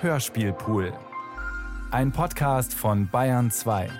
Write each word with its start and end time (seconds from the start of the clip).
Hörspielpool. 0.00 0.92
Ein 1.90 2.12
Podcast 2.12 2.72
von 2.72 3.08
Bayern 3.10 3.50
2. 3.50 3.90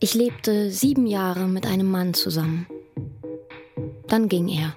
Ich 0.00 0.12
lebte 0.12 0.70
sieben 0.70 1.06
Jahre 1.06 1.46
mit 1.46 1.66
einem 1.66 1.90
Mann 1.90 2.12
zusammen. 2.12 2.66
Dann 4.08 4.28
ging 4.28 4.48
er. 4.48 4.76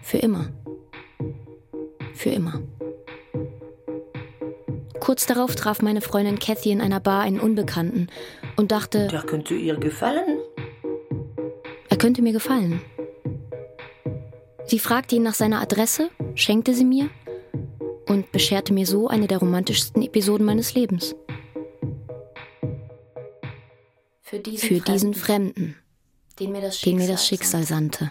Für 0.00 0.16
immer. 0.16 0.48
Für 2.14 2.30
immer. 2.30 2.62
Kurz 5.04 5.26
darauf 5.26 5.54
traf 5.54 5.82
meine 5.82 6.00
Freundin 6.00 6.38
Cathy 6.38 6.70
in 6.70 6.80
einer 6.80 6.98
Bar 6.98 7.20
einen 7.20 7.38
Unbekannten 7.38 8.08
und 8.56 8.72
dachte, 8.72 9.06
Der 9.08 9.20
könnte 9.20 9.52
ihr 9.54 9.76
gefallen. 9.76 10.38
er 11.90 11.98
könnte 11.98 12.22
mir 12.22 12.32
gefallen. 12.32 12.80
Sie 14.64 14.78
fragte 14.78 15.16
ihn 15.16 15.22
nach 15.22 15.34
seiner 15.34 15.60
Adresse, 15.60 16.08
schenkte 16.34 16.72
sie 16.72 16.86
mir 16.86 17.10
und 18.08 18.32
bescherte 18.32 18.72
mir 18.72 18.86
so 18.86 19.06
eine 19.08 19.26
der 19.26 19.40
romantischsten 19.40 20.00
Episoden 20.00 20.46
meines 20.46 20.74
Lebens. 20.74 21.14
Für 24.22 24.38
diesen, 24.38 24.66
Für 24.66 24.80
diesen 24.80 25.12
Fremden, 25.12 25.76
den 26.40 26.52
mir 26.52 26.62
das 26.62 26.80
den 26.80 26.96
mir 26.96 27.08
das 27.08 27.26
Schicksal 27.26 27.64
sandte. 27.64 28.10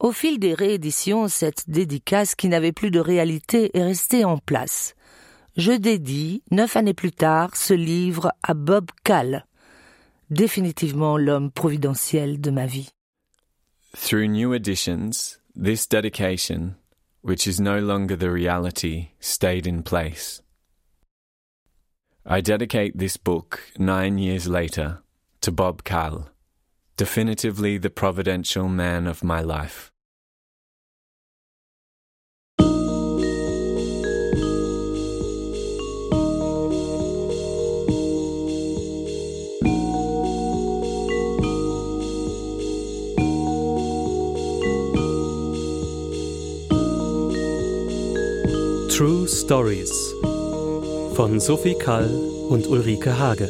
Au 0.00 0.12
fil 0.12 0.38
des 0.38 0.54
rééditions, 0.54 1.28
cette 1.28 1.68
dédicace 1.68 2.34
qui 2.34 2.48
n'avait 2.48 2.72
plus 2.72 2.90
de 2.90 3.00
réalité 3.00 3.70
est 3.76 3.84
restée 3.84 4.24
en 4.24 4.38
place. 4.38 4.94
Je 5.58 5.72
dédie, 5.72 6.42
neuf 6.50 6.74
années 6.76 6.94
plus 6.94 7.12
tard, 7.12 7.54
ce 7.54 7.74
livre 7.74 8.32
à 8.42 8.54
Bob 8.54 8.86
Call, 9.04 9.44
définitivement 10.30 11.18
l'homme 11.18 11.50
providentiel 11.50 12.40
de 12.40 12.50
ma 12.50 12.64
vie. 12.64 12.88
Through 13.94 14.28
new 14.28 14.54
editions, 14.54 15.38
this 15.54 15.86
dedication, 15.86 16.76
which 17.22 17.46
is 17.46 17.60
no 17.60 17.78
longer 17.78 18.16
the 18.16 18.30
reality, 18.30 19.08
stayed 19.20 19.66
in 19.66 19.82
place. 19.82 20.42
I 22.24 22.40
dedicate 22.40 22.96
this 22.96 23.18
book 23.18 23.60
nine 23.78 24.16
years 24.16 24.48
later 24.48 25.02
to 25.42 25.52
Bob 25.52 25.82
Call, 25.82 26.30
definitively 26.96 27.78
the 27.78 27.90
providential 27.90 28.68
man 28.68 29.06
of 29.06 29.22
my 29.22 29.42
life. 29.42 29.90
True 49.00 49.26
Stories 49.26 50.12
von 51.16 51.40
Sophie 51.40 51.74
Kall 51.74 52.06
und 52.50 52.66
Ulrike 52.66 53.18
Hage. 53.18 53.48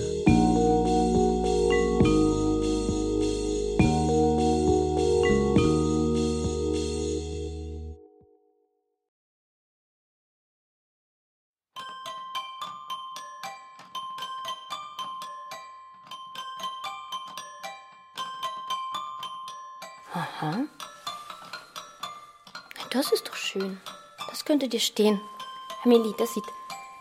Aha. 20.14 20.60
Das 22.92 23.10
ist 23.10 23.26
doch 23.26 23.34
schön. 23.34 23.80
Das 24.28 24.44
könnte 24.44 24.68
dir 24.68 24.78
stehen. 24.78 25.20
Amelie, 25.84 26.14
das 26.18 26.34
sieht. 26.34 26.44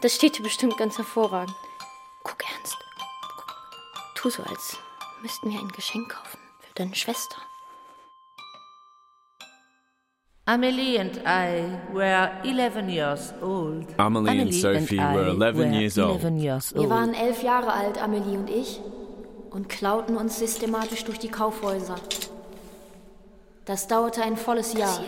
Das 0.02 0.16
steht 0.16 0.38
dir 0.38 0.44
bestimmt 0.44 0.78
ganz 0.78 0.98
hervorragend. 0.98 1.56
Guck 2.24 2.38
ernst. 2.56 2.78
Guck. 3.36 3.56
Tu 4.16 4.30
so, 4.30 4.44
als 4.44 4.78
müssten 5.22 5.52
wir 5.52 5.60
ein 5.60 5.68
Geschenk 5.70 6.10
kaufen 6.10 6.40
für 6.62 6.74
deine 6.76 6.96
Schwester. 6.96 7.38
Amelie 10.46 10.98
and 10.98 11.18
I 11.28 11.78
were 11.94 12.32
11 12.44 12.90
years 12.90 13.34
old. 13.42 13.86
Amelie 14.00 14.42
and 14.42 14.54
Sophie 14.54 14.98
I 14.98 15.14
were 15.14 15.30
11 15.30 15.74
years 15.74 15.98
old. 16.00 16.24
11 16.24 16.38
years 16.40 16.74
Wir 16.74 16.82
old. 16.82 16.90
waren 16.90 17.14
elf 17.14 17.44
Jahre 17.44 17.72
alt, 17.72 18.02
Amelie 18.02 18.36
und 18.38 18.50
ich, 18.50 18.80
und 19.52 19.70
klauten 19.70 20.18
uns 20.18 20.40
systematisch 20.40 21.04
durch 21.06 21.20
die 21.20 21.30
Kaufhäuser. 21.30 21.96
Das 23.66 23.88
dauerte 23.88 24.24
ein 24.24 24.38
volles 24.38 24.74
Jahr. 24.74 25.00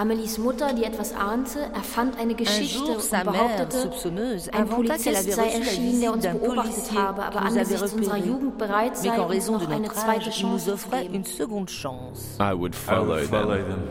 Amelies 0.00 0.38
Mutter, 0.38 0.72
die 0.72 0.84
etwas 0.84 1.12
ahnte, 1.14 1.60
erfand 1.74 2.18
eine 2.18 2.34
Geschichte 2.34 2.78
jour, 2.78 2.96
und 2.96 3.10
behauptete, 3.10 4.50
ein 4.50 4.66
Polizist 4.66 5.30
sei 5.32 5.50
erschienen, 5.50 6.00
der 6.00 6.12
uns 6.14 6.26
beobachtet 6.26 6.98
habe, 6.98 7.22
aber 7.22 7.42
angesichts 7.42 7.92
unserer 7.92 8.16
Jugend 8.16 8.56
bereit 8.56 8.96
sei, 8.96 9.20
uns 9.20 9.50
noch 9.50 9.68
eine 9.68 9.92
zweite 9.92 10.30
Chance 10.30 10.74
zu 10.78 10.88
geben. 10.88 11.14
une 11.16 11.24
seconde 11.24 11.70
chance. 11.70 12.38
I 12.40 12.58
would 12.58 12.74
follow, 12.74 13.18
them. 13.26 13.82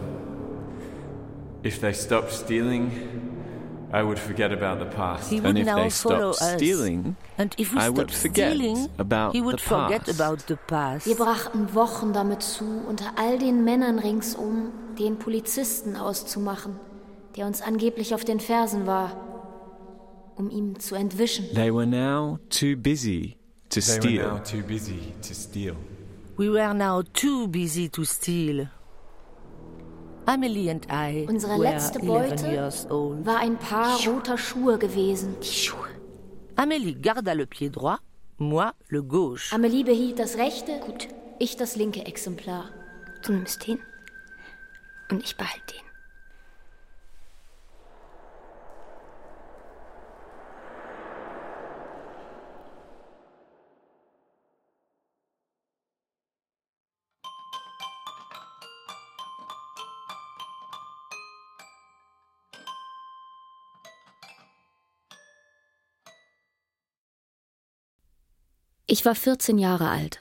If 1.63 1.79
they 1.79 1.93
stopped 1.93 2.31
stealing, 2.31 2.91
I 3.93 4.01
would 4.01 4.17
forget 4.17 4.51
about 4.51 4.83
the 4.83 4.89
past. 4.89 5.29
He 5.29 5.37
and 5.37 5.45
would 5.45 5.57
if 5.59 5.65
now 5.67 5.75
they 5.75 5.91
follow 5.91 6.31
stopped 6.31 6.53
us. 6.53 6.57
stealing, 6.57 7.17
And 7.37 7.53
if 7.59 7.71
we 7.71 7.79
I 7.79 7.89
would 7.89 8.11
forget 8.11 8.53
stealing, 8.53 8.89
about 8.97 9.33
he 9.33 9.41
would 9.41 9.59
the 9.59 9.63
forget 9.63 10.05
past. 10.05 10.19
about 10.19 10.43
the 10.47 10.57
past. 10.67 11.05
Wir 11.05 11.15
brachten 11.15 11.75
Wochen 11.75 12.13
damit 12.13 12.41
zu, 12.41 12.65
unter 12.87 13.05
all 13.15 13.37
den 13.37 13.63
Männern 13.63 13.99
ringsum 13.99 14.71
den 14.99 15.17
Polizisten 15.17 15.95
auszumachen, 15.95 16.79
der 17.35 17.47
uns 17.47 17.61
angeblich 17.61 18.13
auf 18.13 18.23
den 18.25 18.39
Fersen 18.39 18.85
war, 18.85 19.15
um 20.35 20.49
ihm 20.49 20.79
zu 20.79 20.95
entwischen. 20.95 21.45
they 21.53 21.73
were 21.73 21.87
now 21.87 22.37
too 22.49 22.75
busy 22.75 23.37
to 23.69 23.79
They 23.79 23.81
steal. 23.81 24.23
were 24.23 24.33
now 24.33 24.43
too 24.43 24.61
busy 24.67 25.13
to 25.21 25.33
steal. 25.33 25.75
We 26.37 26.49
were 26.49 26.73
now 26.73 27.01
too 27.13 27.47
busy 27.47 27.89
to 27.89 28.03
steal. 28.03 28.67
Amelie 30.25 30.69
and 30.69 30.85
I 30.91 31.25
Unsere 31.27 31.57
letzte 31.57 31.99
11 31.99 32.07
Beute 32.07 33.25
war 33.25 33.37
ein 33.39 33.57
Paar 33.57 33.97
roter 34.05 34.37
Schuhe 34.37 34.77
gewesen. 34.77 35.35
Amélie 36.55 36.93
garda 37.01 37.33
le 37.33 37.45
pied 37.47 37.75
droit, 37.75 37.97
moi 38.37 38.71
le 38.89 39.01
gauche. 39.01 39.51
Amelie 39.53 39.83
behielt 39.83 40.19
das 40.19 40.37
rechte, 40.37 40.79
gut, 40.85 41.07
ich 41.39 41.55
das 41.57 41.75
linke 41.75 42.05
Exemplar. 42.05 42.65
Du 43.25 43.33
nimmst 43.33 43.65
den 43.67 43.79
und 45.09 45.23
ich 45.23 45.35
behalte 45.35 45.73
den. 45.73 45.89
Ich 68.91 69.05
war 69.05 69.13
14 69.13 69.59
Jahre 69.59 69.87
alt 69.89 70.17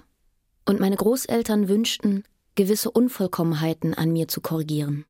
und 0.67 0.79
meine 0.79 0.95
Großeltern 0.95 1.69
wünschten, 1.69 2.25
gewisse 2.59 2.91
Unvollkommenheiten 2.91 3.95
an 3.95 4.13
mir 4.13 4.27
zu 4.27 4.41
korrigieren. 4.41 5.05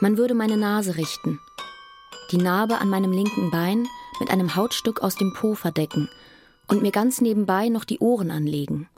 Man 0.00 0.16
würde 0.16 0.32
meine 0.32 0.56
Nase 0.56 0.96
richten, 0.96 1.38
die 2.32 2.38
Narbe 2.38 2.78
an 2.78 2.88
meinem 2.88 3.12
linken 3.12 3.50
Bein 3.50 3.86
mit 4.20 4.30
einem 4.30 4.56
Hautstück 4.56 5.02
aus 5.02 5.16
dem 5.16 5.34
Po 5.34 5.54
verdecken 5.54 6.08
und 6.66 6.80
mir 6.80 6.90
ganz 6.90 7.20
nebenbei 7.20 7.68
noch 7.68 7.84
die 7.84 7.98
Ohren 7.98 8.30
anlegen. 8.30 8.88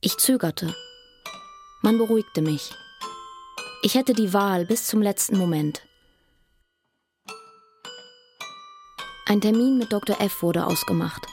Ich 0.00 0.16
zögerte. 0.18 0.72
Man 1.82 1.98
beruhigte 1.98 2.40
mich. 2.40 2.72
Ich 3.82 3.96
hätte 3.96 4.12
die 4.12 4.32
Wahl 4.32 4.64
bis 4.64 4.86
zum 4.86 5.02
letzten 5.02 5.38
Moment. 5.38 5.85
Ein 9.28 9.40
Termin 9.40 9.76
mit 9.76 9.92
Dr. 9.92 10.20
F 10.20 10.40
wurde 10.42 10.64
ausgemacht, 10.68 11.26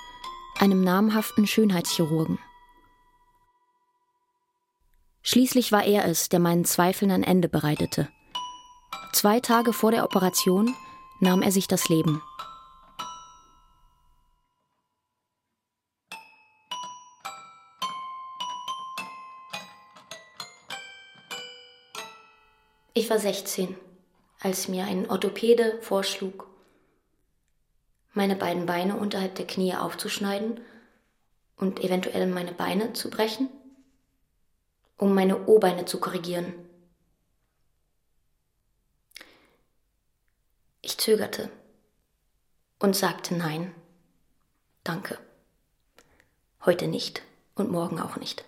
einem 0.57 0.83
namhaften 0.83 1.45
Schönheitschirurgen. 1.45 2.39
Schließlich 5.21 5.71
war 5.71 5.83
er 5.83 6.05
es, 6.05 6.27
der 6.27 6.39
meinen 6.39 6.65
Zweifeln 6.65 7.11
ein 7.11 7.21
Ende 7.21 7.49
bereitete. 7.49 8.09
Zwei 9.11 9.39
Tage 9.39 9.73
vor 9.73 9.91
der 9.91 10.03
Operation 10.05 10.73
nahm 11.19 11.43
er 11.43 11.51
sich 11.51 11.67
das 11.67 11.87
Leben. 11.87 12.23
Ich 22.95 23.07
war 23.11 23.19
16, 23.19 23.75
als 24.39 24.67
mir 24.67 24.85
ein 24.85 25.07
Orthopäde 25.11 25.77
vorschlug, 25.81 26.47
meine 28.13 28.35
beiden 28.35 28.65
Beine 28.65 28.95
unterhalb 28.95 29.35
der 29.35 29.47
Knie 29.47 29.75
aufzuschneiden 29.75 30.61
und 31.57 31.83
eventuell 31.83 32.27
meine 32.27 32.53
Beine 32.53 32.93
zu 32.93 33.09
brechen, 33.09 33.49
um 34.97 35.13
meine 35.13 35.47
O-Beine 35.47 35.85
zu 35.85 35.99
korrigieren. 35.99 36.53
Ich 40.81 40.97
zögerte 40.97 41.49
und 42.79 42.95
sagte 42.95 43.33
nein. 43.35 43.73
Danke. 44.83 45.17
Heute 46.65 46.87
nicht 46.87 47.23
und 47.55 47.71
morgen 47.71 47.99
auch 47.99 48.17
nicht. 48.17 48.43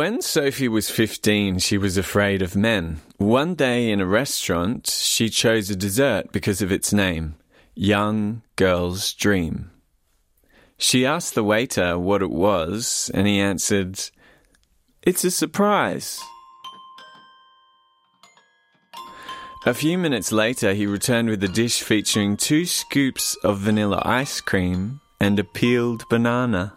When 0.00 0.22
Sophie 0.22 0.66
was 0.66 0.88
15, 0.88 1.58
she 1.58 1.76
was 1.76 1.98
afraid 1.98 2.40
of 2.40 2.56
men. 2.56 3.02
One 3.18 3.54
day 3.54 3.90
in 3.90 4.00
a 4.00 4.06
restaurant, 4.06 4.88
she 4.88 5.28
chose 5.28 5.68
a 5.68 5.76
dessert 5.76 6.32
because 6.32 6.62
of 6.62 6.72
its 6.72 6.90
name 6.90 7.34
Young 7.74 8.40
Girl's 8.56 9.12
Dream. 9.12 9.70
She 10.78 11.04
asked 11.04 11.34
the 11.34 11.44
waiter 11.44 11.98
what 11.98 12.22
it 12.22 12.30
was, 12.30 13.10
and 13.12 13.26
he 13.26 13.40
answered, 13.40 14.00
It's 15.02 15.22
a 15.22 15.30
surprise. 15.30 16.18
A 19.66 19.74
few 19.74 19.98
minutes 19.98 20.32
later, 20.32 20.72
he 20.72 20.86
returned 20.86 21.28
with 21.28 21.44
a 21.44 21.48
dish 21.48 21.82
featuring 21.82 22.38
two 22.38 22.64
scoops 22.64 23.36
of 23.44 23.58
vanilla 23.58 24.00
ice 24.06 24.40
cream 24.40 25.02
and 25.20 25.38
a 25.38 25.44
peeled 25.44 26.08
banana. 26.08 26.72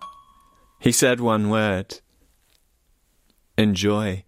He 0.82 0.92
said 0.92 1.22
one 1.22 1.50
word 1.50 2.02
Enjoy. 3.58 4.24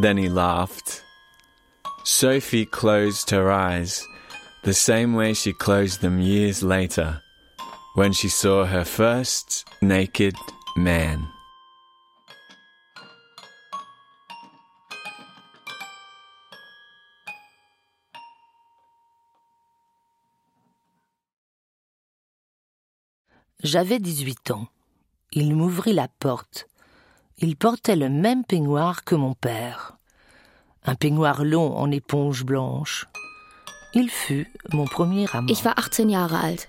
Then 0.00 0.16
he 0.16 0.28
laughed. 0.28 1.02
Sophie 2.04 2.64
closed 2.64 3.30
her 3.30 3.50
eyes, 3.50 4.06
the 4.62 4.72
same 4.72 5.14
way 5.14 5.34
she 5.34 5.52
closed 5.52 6.00
them 6.00 6.20
years 6.20 6.62
later, 6.62 7.20
when 7.94 8.12
she 8.12 8.28
saw 8.28 8.64
her 8.64 8.84
first 8.84 9.64
naked 9.82 10.34
man. 10.76 11.26
J'avais 23.64 23.98
18 23.98 24.52
ans. 24.52 24.68
Il 25.32 25.56
m'ouvrit 25.56 25.92
la 25.92 26.06
porte. 26.06 26.68
Il 27.40 27.56
portait 27.56 27.94
le 27.94 28.08
même 28.08 28.44
peignoir 28.44 29.04
que 29.04 29.14
mon 29.14 29.34
père. 29.34 29.96
Un 30.84 30.96
peignoir 30.96 31.44
long 31.44 31.76
en 31.76 31.90
éponge 31.92 32.44
blanche. 32.44 33.06
Il 33.94 34.10
fut 34.10 34.48
mon 34.72 34.86
premier 34.86 35.26
amant. 35.32 35.48
Ich 35.48 35.64
war 35.64 35.78
18 35.78 36.10
Jahre 36.10 36.40
alt. 36.40 36.68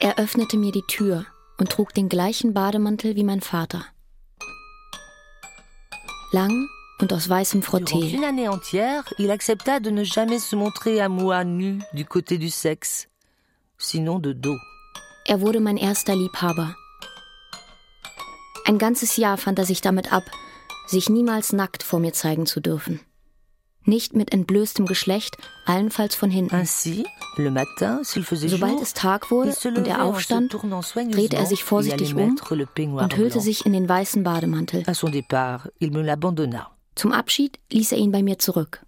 Er 0.00 0.18
öffnete 0.18 0.56
mir 0.56 0.72
die 0.72 0.82
Tür 0.88 1.24
und 1.58 1.70
trug 1.70 1.94
den 1.94 2.08
gleichen 2.08 2.52
Bademantel 2.52 3.14
wie 3.14 3.24
mein 3.24 3.40
Vater. 3.40 3.84
Lang 6.32 6.68
und 7.00 7.12
aus 7.12 7.28
weißem 7.28 7.60
Durant 7.60 7.88
Frotté. 7.88 8.16
une 8.16 8.24
année 8.24 8.48
entière, 8.48 9.04
il 9.18 9.30
accepta 9.30 9.78
de 9.78 9.90
ne 9.90 10.02
jamais 10.02 10.40
se 10.40 10.56
montrer 10.56 11.00
à 11.00 11.08
moi 11.08 11.44
nu 11.44 11.78
du 11.92 12.04
côté 12.04 12.38
du 12.38 12.50
sexe, 12.50 13.06
sinon 13.78 14.18
de 14.18 14.32
dos. 14.32 14.58
Er 15.26 15.40
wurde 15.40 15.60
mein 15.60 15.76
erster 15.76 16.16
Liebhaber. 16.16 16.74
Ein 18.64 18.78
ganzes 18.78 19.16
Jahr 19.18 19.36
fand 19.36 19.58
er 19.58 19.66
sich 19.66 19.82
damit 19.82 20.12
ab, 20.12 20.24
sich 20.86 21.10
niemals 21.10 21.52
nackt 21.52 21.82
vor 21.82 22.00
mir 22.00 22.12
zeigen 22.12 22.46
zu 22.46 22.60
dürfen. 22.60 23.00
Nicht 23.86 24.14
mit 24.14 24.32
entblößtem 24.32 24.86
Geschlecht, 24.86 25.36
allenfalls 25.66 26.14
von 26.14 26.30
hinten. 26.30 26.54
Ainsi, 26.54 27.04
le 27.36 27.50
matin, 27.50 28.02
s'il 28.02 28.24
faisait 28.24 28.48
Sobald 28.48 28.80
es 28.80 28.94
Tag 28.94 29.30
wurde 29.30 29.54
und 29.76 29.86
er 29.86 30.02
aufstand, 30.02 30.56
drehte 31.10 31.36
er 31.36 31.44
sich 31.44 31.64
vorsichtig 31.64 32.14
um 32.14 32.38
und 32.96 33.16
hüllte 33.16 33.40
sich 33.42 33.66
in 33.66 33.74
den 33.74 33.86
weißen 33.86 34.22
Bademantel. 34.22 34.84
Zum 36.94 37.12
Abschied 37.12 37.58
ließ 37.70 37.92
er 37.92 37.98
ihn 37.98 38.12
bei 38.12 38.22
mir 38.22 38.38
zurück. 38.38 38.86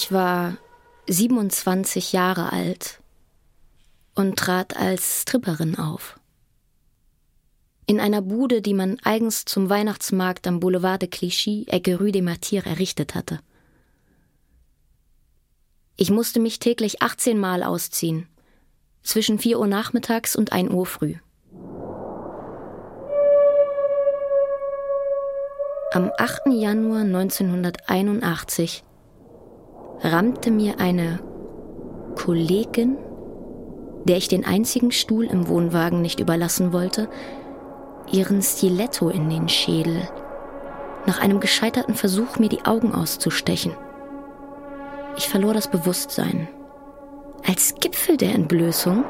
Ich 0.00 0.12
war 0.12 0.56
27 1.08 2.12
Jahre 2.12 2.52
alt 2.52 3.00
und 4.14 4.38
trat 4.38 4.76
als 4.76 5.22
Stripperin 5.22 5.76
auf. 5.76 6.20
In 7.84 7.98
einer 7.98 8.22
Bude, 8.22 8.62
die 8.62 8.74
man 8.74 9.00
eigens 9.02 9.44
zum 9.44 9.68
Weihnachtsmarkt 9.68 10.46
am 10.46 10.60
Boulevard 10.60 11.02
de 11.02 11.08
Clichy, 11.08 11.64
Ecke 11.66 11.98
Rue 11.98 12.12
des 12.12 12.22
Martyrs, 12.22 12.64
errichtet 12.64 13.16
hatte. 13.16 13.40
Ich 15.96 16.12
musste 16.12 16.38
mich 16.38 16.60
täglich 16.60 17.02
18 17.02 17.36
Mal 17.36 17.64
ausziehen, 17.64 18.28
zwischen 19.02 19.40
4 19.40 19.58
Uhr 19.58 19.66
nachmittags 19.66 20.36
und 20.36 20.52
1 20.52 20.70
Uhr 20.70 20.86
früh. 20.86 21.16
Am 25.90 26.12
8. 26.16 26.52
Januar 26.52 27.00
1981 27.00 28.84
rammte 30.02 30.50
mir 30.50 30.80
eine 30.80 31.20
Kollegin, 32.16 32.96
der 34.04 34.16
ich 34.16 34.28
den 34.28 34.44
einzigen 34.44 34.90
Stuhl 34.90 35.24
im 35.24 35.48
Wohnwagen 35.48 36.00
nicht 36.00 36.20
überlassen 36.20 36.72
wollte, 36.72 37.08
ihren 38.10 38.42
Stiletto 38.42 39.08
in 39.10 39.28
den 39.28 39.48
Schädel, 39.48 40.08
nach 41.06 41.20
einem 41.20 41.40
gescheiterten 41.40 41.94
Versuch, 41.94 42.38
mir 42.38 42.48
die 42.48 42.64
Augen 42.64 42.94
auszustechen. 42.94 43.74
Ich 45.16 45.28
verlor 45.28 45.54
das 45.54 45.68
Bewusstsein. 45.68 46.48
Als 47.46 47.74
Gipfel 47.80 48.16
der 48.16 48.34
Entblößung 48.34 49.04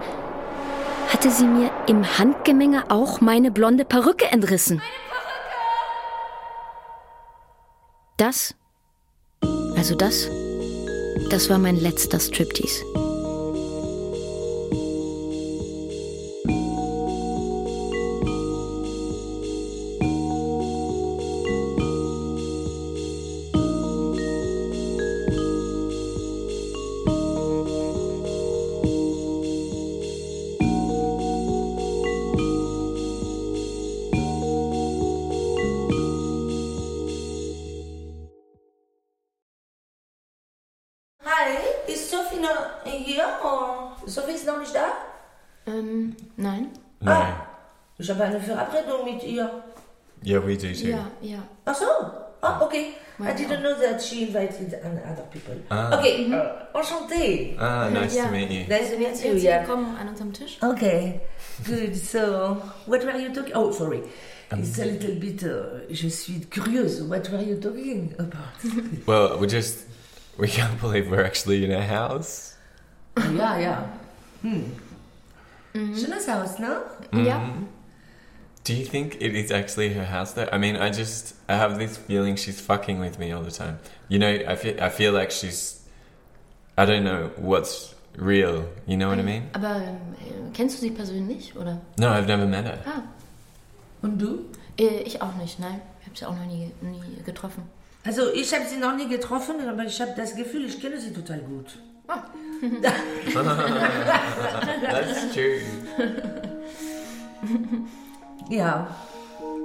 hatte 1.13 1.31
sie 1.31 1.47
mir 1.47 1.71
im 1.87 2.19
Handgemenge 2.19 2.91
auch 2.91 3.21
meine 3.21 3.51
blonde 3.51 3.85
Perücke 3.85 4.27
entrissen. 4.27 4.83
Das, 8.17 8.55
also 9.77 9.95
das, 9.95 10.29
das 11.31 11.51
war 11.51 11.59
mein 11.59 11.77
letzter 11.77 12.21
Striptease. 12.21 12.85
Nein. 49.13 49.21
Ich 49.23 49.39
habe 49.41 49.47
eine 49.47 49.49
Verabredung 49.49 49.63
mit 49.63 49.63
ihr. 49.63 49.63
Yeah, 50.25 50.41
we 50.47 50.57
do 50.57 50.73
too. 50.73 50.89
Ja, 50.89 51.11
ja. 51.21 51.39
Ach 51.65 51.75
so. 51.75 51.85
Oh, 52.43 52.65
okay. 52.67 52.95
I 53.21 53.33
didn't 53.33 53.63
know 53.63 53.75
that 53.75 54.01
she 54.01 54.23
invited 54.23 54.73
other 54.75 55.25
people. 55.33 55.55
Ah. 55.71 55.99
Okay, 55.99 56.33
uh, 56.33 56.79
enchanté. 56.79 57.57
Ah, 57.59 57.89
nice 57.91 58.15
Yeah. 58.15 58.27
to 58.27 58.33
meet 58.33 58.51
you. 58.51 58.67
Nice 58.69 58.91
to 58.91 58.97
meet 58.99 59.25
you. 59.25 59.33
Jetzt 59.35 59.43
Yeah. 59.45 59.65
kommen 59.65 59.97
an 60.01 60.09
unserem 60.09 60.33
Tisch. 60.33 60.59
Okay, 60.63 61.21
good. 61.67 61.97
So, 61.97 62.63
what 62.87 63.05
were 63.05 63.19
you 63.19 63.33
talking? 63.33 63.55
Oh, 63.57 63.73
sorry. 63.73 64.03
It's 64.53 64.79
a 64.79 64.85
little 64.85 65.17
bit. 65.17 65.43
Uh, 65.43 65.81
je 65.93 66.09
suis 66.11 66.47
curieuse. 66.49 67.03
What 67.03 67.29
were 67.31 67.43
you 67.43 67.57
talking 67.61 68.15
about? 68.19 68.55
Well, 69.07 69.39
we 69.41 69.47
just 69.49 69.87
we 70.39 70.47
can't 70.47 70.81
believe 70.81 71.11
we're 71.11 71.25
actually 71.25 71.65
in 71.65 71.73
a 71.73 71.83
house. 71.83 72.55
ja, 73.17 73.59
ja. 73.59 73.89
Hm. 74.43 74.73
Schönes 75.75 76.27
Haus, 76.29 76.59
ne? 76.59 76.81
Ja. 77.25 77.41
Do 78.69 78.75
you 78.75 78.85
think 78.85 79.17
it 79.23 79.35
is 79.35 79.51
actually 79.51 79.95
her 79.95 80.05
house 80.05 80.35
though? 80.35 80.47
I 80.53 80.59
mean, 80.59 80.77
I 80.77 80.91
just 80.91 81.35
I 81.49 81.57
have 81.57 81.79
this 81.79 81.97
feeling 81.97 82.37
she's 82.37 82.61
fucking 82.61 83.01
with 83.01 83.19
me 83.19 83.33
all 83.33 83.43
the 83.43 83.51
time. 83.51 83.79
You 84.11 84.19
know, 84.19 84.29
I 84.29 84.57
feel 84.57 84.79
I 84.79 84.91
feel 84.91 85.15
like 85.15 85.31
she's 85.31 85.83
I 86.77 86.85
don't 86.85 87.03
know 87.03 87.31
what's 87.37 87.95
real. 88.19 88.69
You 88.87 88.99
know 88.99 89.09
what 89.09 89.17
I 89.17 89.21
um, 89.21 89.27
mean? 89.27 89.49
Aber 89.55 89.77
äh, 89.77 89.89
um, 89.89 90.53
kennst 90.53 90.77
du 90.77 90.83
sie 90.83 90.91
persönlich, 90.91 91.57
oder? 91.57 91.81
No, 91.97 92.09
I've 92.09 92.27
never 92.27 92.45
met 92.45 92.67
her. 92.67 92.79
Ah, 92.85 93.05
Und 94.03 94.21
du? 94.21 94.45
äh, 94.79 95.01
ich 95.03 95.23
auch 95.23 95.35
nicht, 95.37 95.59
nein. 95.59 95.81
Ich 96.03 96.07
habe 96.07 96.19
sie 96.19 96.27
auch 96.27 96.37
noch 96.37 96.45
nie, 96.45 96.71
nie 96.83 97.23
getroffen. 97.25 97.63
Also, 98.05 98.31
ich 98.35 98.53
habe 98.53 98.67
sie 98.67 98.77
noch 98.77 98.95
nie 98.95 99.09
getroffen, 99.09 99.67
aber 99.67 99.87
ich 99.87 99.99
habe 99.99 100.13
das 100.15 100.37
Gefühl, 100.37 100.67
ich 100.67 100.79
kenne 100.79 101.01
sie 101.01 101.15
total 101.15 101.39
gut. 101.39 101.79
Ah. 102.07 102.25
That's 104.83 105.33
true. 105.33 105.63
Ja. 108.49 108.89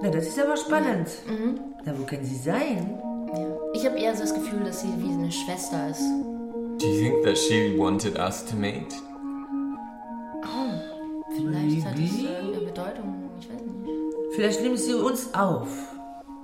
Na, 0.02 0.10
das 0.10 0.28
ist 0.28 0.40
aber 0.40 0.58
spannend. 0.58 1.08
Na, 1.86 1.94
wo 1.98 2.04
kann 2.06 2.24
sie 2.24 2.36
sein? 2.36 3.00
Ja. 3.34 3.48
Ich 3.74 3.86
habe 3.86 3.98
eher 3.98 4.14
so 4.16 4.22
das 4.22 4.34
Gefühl, 4.34 4.60
dass 4.66 4.82
sie 4.82 4.90
wie 4.98 5.14
eine 5.14 5.32
Schwester 5.32 5.90
ist. 5.90 6.02
Do 6.80 6.88
you 6.88 7.00
think 7.00 7.24
that 7.24 7.38
she 7.38 7.78
wanted 7.78 8.18
us 8.20 8.44
to 8.46 8.56
meet? 8.56 8.94
Vielleicht 11.36 11.86
hat 11.86 11.94
es 11.96 12.12
Maybe. 12.12 12.28
äh, 12.30 12.38
eine 12.38 12.66
Bedeutung, 12.66 13.30
ich 13.40 13.50
weiß 13.50 13.62
nicht. 13.62 14.36
Vielleicht 14.36 14.62
nimmt 14.62 14.80
sie 14.80 14.94
uns 14.94 15.34
auf. 15.34 15.68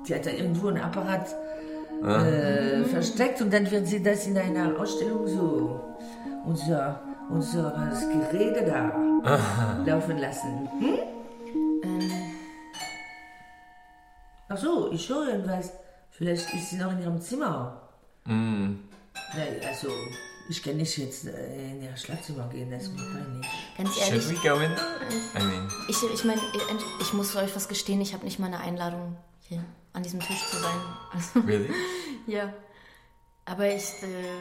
Sie 0.04 0.16
hat 0.16 0.26
da 0.26 0.32
irgendwo 0.32 0.70
einen 0.70 0.82
Apparat 0.82 1.28
äh, 2.04 2.84
versteckt 2.86 3.42
und 3.42 3.54
dann 3.54 3.70
wird 3.70 3.86
sie 3.88 4.02
das 4.02 4.26
in 4.26 4.38
einer 4.38 4.80
Ausstellung 4.80 5.28
so 5.28 5.80
unser, 6.46 7.02
unseres 7.30 8.06
Gerede 8.32 8.66
da 8.66 8.92
laufen 9.86 10.18
lassen. 10.18 10.70
Hm? 10.80 11.00
Ach 14.50 14.58
so, 14.58 14.92
ich 14.92 15.08
höre 15.08 15.30
irgendwas. 15.30 15.72
Vielleicht 16.10 16.52
ist 16.54 16.72
sie 16.72 16.78
noch 16.78 16.92
in 16.92 17.02
ihrem 17.02 17.22
Zimmer. 17.22 17.90
Mm. 18.26 18.80
Nein, 19.36 19.62
also, 19.66 19.88
ich 20.50 20.64
kann 20.64 20.78
nicht 20.78 20.98
jetzt 20.98 21.28
äh, 21.28 21.72
in 21.72 21.84
ihr 21.84 21.96
Schlafzimmer 21.96 22.50
gehen, 22.50 22.72
das 22.72 22.84
ist 22.84 22.94
mir 22.94 23.04
peinlich. 23.14 23.48
ganz 23.78 23.94
Should 23.94 24.08
ehrlich, 24.08 24.30
we 24.30 24.50
go 24.50 24.56
in? 24.56 24.72
I 24.72 25.46
mean, 25.46 25.72
ich, 25.88 25.98
ich 26.02 26.24
meine, 26.24 26.42
ich, 26.54 26.62
ich 27.02 27.14
muss 27.14 27.36
euch 27.36 27.56
was 27.56 27.68
gestehen, 27.68 28.02
ich 28.02 28.14
habe 28.14 28.26
nicht 28.26 28.40
mal 28.40 28.48
eine 28.48 28.60
Einladung, 28.60 29.16
hier 29.42 29.64
an 29.94 30.02
diesem 30.02 30.20
Tisch 30.20 30.44
zu 30.48 30.58
sein. 30.58 30.80
Also, 31.14 31.40
really? 31.48 31.72
ja. 32.26 32.52
Aber 33.46 33.68
ich 33.68 33.84
äh, 34.02 34.40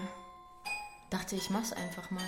dachte, 1.11 1.37
ich 1.37 1.51
mach's 1.51 1.73
einfach 1.73 2.11
mal. 2.11 2.25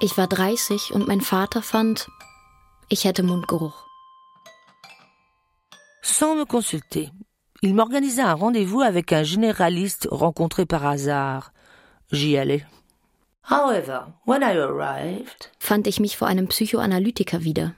Ich 0.00 0.18
war 0.18 0.26
30 0.26 0.92
und 0.92 1.06
mein 1.06 1.20
Vater 1.20 1.62
fand, 1.62 2.08
ich 2.92 3.04
hätte 3.04 3.22
Mundgeruch. 3.22 3.86
Sans 6.02 6.36
me 6.36 6.44
consulter, 6.44 7.10
il 7.62 7.74
m'organisa 7.74 8.30
un 8.30 8.34
rendez-vous 8.34 8.82
avec 8.82 9.12
un 9.12 9.22
généraliste 9.22 10.08
rencontré 10.10 10.66
par 10.66 10.84
hasard. 10.84 11.52
J'y 12.10 12.36
allais. 12.36 12.64
However, 13.50 14.12
when 14.26 14.42
I 14.42 14.56
arrived, 14.58 15.50
fand 15.58 15.86
ich 15.86 16.00
mich 16.00 16.16
vor 16.16 16.28
einem 16.28 16.48
Psychoanalytiker 16.48 17.42
wieder. 17.44 17.74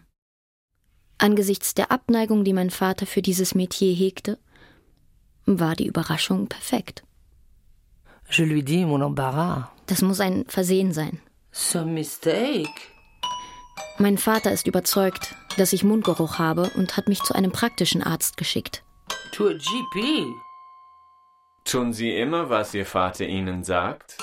Angesichts 1.19 1.75
der 1.75 1.93
Abneigung, 1.93 2.45
die 2.45 2.53
mein 2.53 2.71
Vater 2.71 3.07
für 3.07 3.23
dieses 3.23 3.55
Metier 3.55 3.95
hegte, 3.95 4.39
war 5.47 5.75
die 5.77 5.87
Überraschung 5.87 6.49
perfekt. 6.49 7.05
je 8.31 8.45
lui 8.45 8.63
dis 8.63 8.85
mon 8.85 9.03
embarras. 9.03 9.69
Das 9.87 10.03
muss 10.03 10.21
ein 10.21 10.45
Versehen 10.49 10.93
sein. 10.93 11.21
Some 11.53 11.93
mistake. 11.93 12.94
Mein 13.99 14.19
Vater 14.19 14.53
ist 14.53 14.67
überzeugt, 14.67 15.35
dass 15.57 15.73
ich 15.73 15.85
Mundgeruch 15.85 16.39
habe 16.39 16.71
und 16.75 16.97
hat 16.97 17.09
mich 17.09 17.23
zu 17.23 17.35
einem 17.35 17.53
praktischen 17.53 18.03
Arzt 18.03 18.37
geschickt. 18.37 18.83
To 19.33 19.49
a 19.49 19.53
GP. 19.53 20.27
Tun 21.65 21.93
Sie 21.93 22.11
immer, 22.17 22.51
was 22.51 22.75
Ihr 22.75 22.87
Vater 22.87 23.25
Ihnen 23.27 23.65
sagt? 23.65 24.19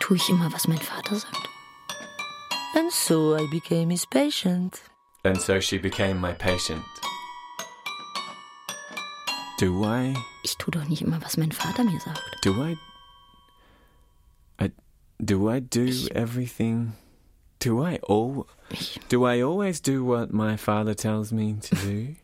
Tue 0.00 0.16
ich 0.16 0.28
immer, 0.28 0.52
was 0.52 0.68
mein 0.68 0.78
Vater 0.78 1.16
sagt? 1.16 1.48
And 2.74 2.92
so 2.92 3.36
I 3.36 3.46
became 3.50 3.90
his 3.90 4.04
patient. 4.06 4.80
And 5.24 5.40
so 5.40 5.60
she 5.60 5.78
became 5.78 6.20
my 6.20 6.32
patient. 6.32 6.84
Do 9.58 9.84
I? 9.84 10.14
Ich 10.42 10.58
tue 10.58 10.70
doch 10.70 10.84
nicht 10.84 11.00
immer, 11.00 11.22
was 11.22 11.38
mein 11.38 11.50
Vater 11.50 11.82
mir 11.82 11.98
sagt. 11.98 12.44
Do 12.44 12.52
I? 12.62 12.76
I 14.60 14.70
do 15.18 15.50
I 15.50 15.60
do 15.60 15.88
everything? 16.14 16.92
Do 17.58 17.82
I 17.82 17.98
all? 18.02 18.46
Do 19.08 19.24
I 19.24 19.40
always 19.40 19.80
do 19.80 20.04
what 20.04 20.32
my 20.32 20.56
father 20.56 20.94
tells 20.94 21.32
me 21.32 21.56
to 21.62 21.74
do? 21.76 22.16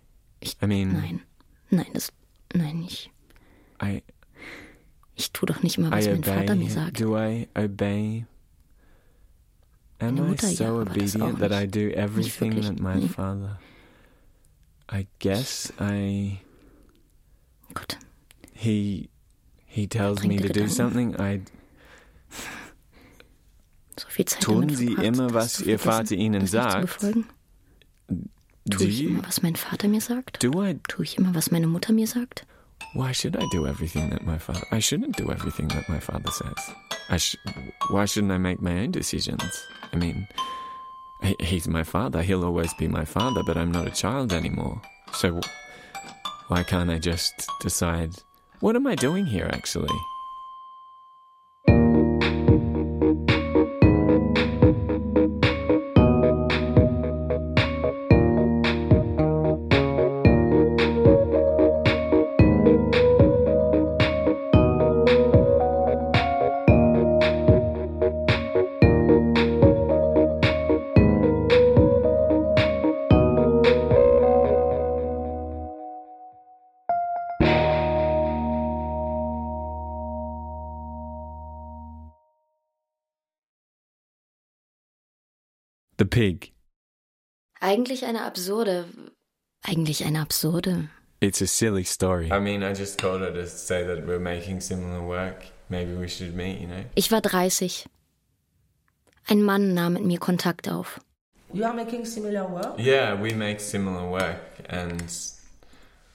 ich, 0.43 0.57
I 0.61 0.67
mean, 0.67 0.93
nein, 0.93 1.23
nein, 1.71 1.87
das, 1.95 2.11
nein, 2.55 2.83
ich, 2.83 3.11
I 3.81 4.03
ich 5.15 5.33
tue 5.33 5.47
doch 5.47 5.63
nicht 5.63 5.79
immer, 5.79 5.89
I 5.89 5.99
was 5.99 6.07
mein 6.07 6.25
Vater 6.25 6.53
obey. 6.53 6.57
mir 6.57 6.71
sagt. 6.71 7.01
Do 7.01 7.17
I 7.17 7.49
obey? 7.57 8.27
Am 10.01 10.15
Meine 10.15 10.27
I 10.27 10.31
Mutter, 10.31 10.49
ja, 10.49 10.57
so 10.57 10.65
aber 10.65 10.91
obedient 10.91 11.39
that 11.39 11.53
I 11.53 11.67
do 11.67 11.91
everything 11.91 12.61
that 12.61 12.81
my 12.81 12.97
nee. 12.97 13.09
father? 13.09 13.59
I 14.91 15.07
guess 15.21 15.73
I. 15.79 16.41
Gott, 17.73 17.99
He 18.53 19.09
he 19.65 19.87
tells 19.87 20.25
me 20.25 20.39
to 20.39 20.49
do 20.49 20.69
something. 20.69 21.15
I 21.21 21.43
so 23.99 24.09
viel 24.09 24.25
Zeit 24.27 24.43
Tun 24.43 24.69
Sie 24.69 24.93
immer, 24.95 25.33
was 25.35 25.61
Ihr 25.61 25.79
Vater 25.79 26.15
Ihnen 26.15 26.47
sagt? 26.47 27.01
Tue 28.71 28.87
ich 28.87 29.03
immer, 29.03 29.27
was 29.27 29.43
mein 29.43 29.57
Vater 29.57 29.89
mir 29.89 30.01
sagt? 30.01 30.43
do 30.43 30.63
I 30.63 30.79
Tue 30.89 31.05
ich 31.05 31.19
immer, 31.19 31.35
was 31.35 31.51
meine 31.51 31.67
Mutter 31.67 31.93
mir 31.93 32.07
sagt? 32.07 32.47
Why 32.95 33.13
should 33.15 33.37
I 33.37 33.47
do 33.53 33.67
everything 33.67 34.11
that 34.11 34.23
my 34.25 34.39
father? 34.39 34.67
I 34.71 34.81
shouldn't 34.81 35.17
do 35.17 35.31
everything 35.31 35.69
that 35.69 35.89
my 35.89 36.01
father 36.01 36.31
says. 36.31 36.75
I 37.09 37.17
sh- 37.19 37.37
Why 37.91 38.07
shouldn't 38.07 38.33
I 38.33 38.39
make 38.39 38.61
my 38.61 38.81
own 38.85 38.93
decisions? 38.93 39.43
I 39.93 39.97
mean, 39.97 40.27
he- 41.23 41.37
he's 41.41 41.69
my 41.69 41.85
father. 41.85 42.23
He'll 42.23 42.45
always 42.45 42.73
be 42.75 42.89
my 42.89 43.05
father, 43.05 43.43
but 43.45 43.57
I'm 43.57 43.71
not 43.73 43.87
a 43.87 43.91
child 43.91 44.33
anymore. 44.33 44.81
So 45.15 45.41
why 46.49 46.63
can't 46.65 46.91
I 46.91 46.99
just 46.99 47.33
decide? 47.63 48.17
What 48.61 48.77
am 48.77 48.87
I 48.87 48.95
doing 48.95 49.27
here, 49.27 49.49
actually? 49.53 49.95
Pig. 86.13 86.53
Eigentlich 87.61 88.05
eine 88.05 88.23
absurde, 88.23 88.85
eigentlich 89.63 90.05
eine 90.05 90.21
absurde. 90.21 90.89
It's 91.21 91.41
a 91.41 91.47
silly 91.47 91.85
story. 91.85 92.31
I 92.33 92.41
mean, 92.41 92.63
I 92.63 92.75
just 92.75 93.01
called 93.01 93.21
her 93.21 93.33
to 93.33 93.47
say 93.47 93.85
that 93.85 94.07
we're 94.07 94.19
making 94.19 94.61
similar 94.61 95.01
work. 95.01 95.47
Maybe 95.69 95.95
we 95.95 96.09
should 96.09 96.35
meet, 96.35 96.61
you 96.61 96.67
know? 96.67 96.85
Ich 96.97 97.11
war 97.11 97.23
30. 97.23 97.87
Ein 99.29 99.43
Mann 99.43 99.73
nahm 99.73 99.95
mit 99.95 100.05
mir 100.05 100.19
Kontakt 100.19 100.69
auf. 100.69 101.01
You 101.53 101.65
are 101.65 101.75
making 101.75 102.05
similar 102.05 102.51
work? 102.51 102.79
Yeah, 102.79 103.15
we 103.15 103.35
make 103.35 103.61
similar 103.61 104.11
work, 104.11 104.41
and 104.69 105.05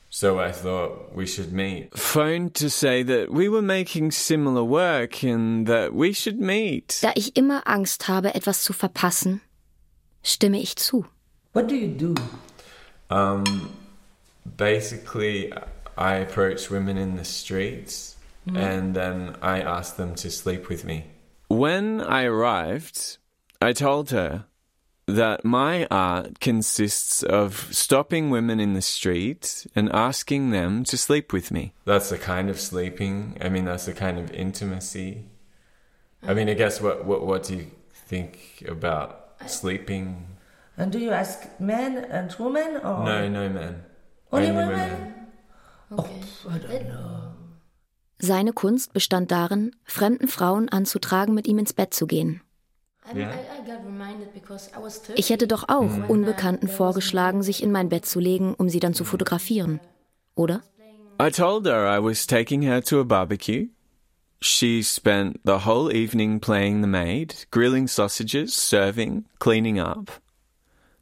so 0.09 0.39
I 0.39 0.51
thought 0.51 1.15
we 1.15 1.25
should 1.25 1.53
meet. 1.53 1.97
Phoned 1.97 2.53
to 2.55 2.69
say 2.69 3.03
that 3.03 3.31
we 3.31 3.47
were 3.47 3.61
making 3.61 4.11
similar 4.11 4.63
work 4.63 5.23
and 5.23 5.67
that 5.67 5.93
we 5.93 6.13
should 6.13 6.39
meet. 6.39 7.01
Da 7.01 7.11
ich 7.15 7.37
immer 7.37 7.65
Angst 7.65 8.07
habe, 8.09 8.35
etwas 8.35 8.63
zu 8.63 8.73
verpassen, 8.73 9.41
stimme 10.27 10.59
ich 10.59 10.75
zu. 10.75 11.05
What 11.53 11.67
do 11.67 11.75
you 11.75 11.87
do? 11.87 12.15
Um, 13.09 13.71
basically, 14.57 15.51
I 15.97 16.15
approach 16.15 16.69
women 16.69 16.97
in 16.97 17.15
the 17.15 17.25
streets 17.25 18.17
and 18.55 18.95
then 18.95 19.35
I 19.41 19.61
ask 19.61 19.95
them 19.95 20.15
to 20.15 20.31
sleep 20.31 20.69
with 20.69 20.85
me. 20.85 21.05
When 21.49 22.01
I 22.01 22.23
arrived, 22.23 23.17
I 23.61 23.73
told 23.73 24.11
her 24.11 24.45
that 25.07 25.45
my 25.45 25.87
art 25.89 26.39
consists 26.39 27.23
of 27.23 27.67
stopping 27.71 28.29
women 28.29 28.59
in 28.59 28.73
the 28.73 28.81
street 28.81 29.65
and 29.75 29.89
asking 29.93 30.51
them 30.51 30.83
to 30.85 30.97
sleep 30.97 31.31
with 31.31 31.49
me. 31.49 31.73
That's 31.85 32.09
the 32.09 32.17
kind 32.17 32.49
of 32.49 32.59
sleeping. 32.59 33.37
I 33.41 33.49
mean, 33.49 33.65
that's 33.65 33.85
the 33.85 33.93
kind 33.93 34.19
of 34.19 34.31
intimacy. 34.31 35.25
I 36.23 36.33
mean, 36.33 36.49
I 36.49 36.53
guess 36.53 36.81
what 36.81 37.05
what 37.05 37.25
what 37.25 37.43
do 37.43 37.55
you 37.55 37.71
think 37.93 38.63
about 38.67 39.26
sleeping? 39.45 40.25
And 40.77 40.93
do 40.93 40.99
you 40.99 41.11
ask 41.11 41.47
men 41.59 41.97
and 42.11 42.31
women 42.39 42.77
or 42.83 43.03
No, 43.03 43.27
no 43.29 43.49
men. 43.49 43.83
only 44.31 44.49
Only 44.49 44.51
women? 44.51 44.69
women. 44.69 45.13
Okay. 45.91 46.21
I 46.49 46.59
don't 46.59 46.87
know. 46.89 47.33
Seine 48.19 48.51
Kunst 48.51 48.93
bestand 48.93 49.31
darin, 49.31 49.75
fremden 49.83 50.27
Frauen 50.27 50.69
anzutragen, 50.69 51.33
mit 51.35 51.47
ihm 51.47 51.59
ins 51.59 51.73
Bett 51.73 51.93
zu 51.93 52.07
gehen. 52.07 52.41
Yeah. 53.15 53.31
Ich 55.15 55.29
hätte 55.29 55.47
doch 55.47 55.69
auch 55.69 56.09
Unbekannten 56.09 56.67
vorgeschlagen, 56.67 57.41
sich 57.41 57.63
in 57.63 57.71
mein 57.71 57.87
Bett 57.89 58.05
zu 58.05 58.19
legen, 58.19 58.53
um 58.53 58.67
sie 58.69 58.79
dann 58.81 58.93
zu 58.93 59.05
fotografieren. 59.05 59.79
Oder? 60.35 60.61
I 61.21 61.31
told 61.31 61.65
her 61.65 61.87
I 61.87 62.03
was 62.03 62.27
taking 62.27 62.61
her 62.61 62.83
to 62.83 62.99
a 62.99 63.03
barbecue. 63.03 63.67
She 64.39 64.83
spent 64.83 65.39
the 65.43 65.65
whole 65.65 65.91
evening 65.91 66.39
playing 66.39 66.81
the 66.81 66.87
maid, 66.87 67.45
grilling 67.51 67.87
sausages, 67.87 68.53
serving, 68.53 69.25
cleaning 69.39 69.79
up. 69.79 70.11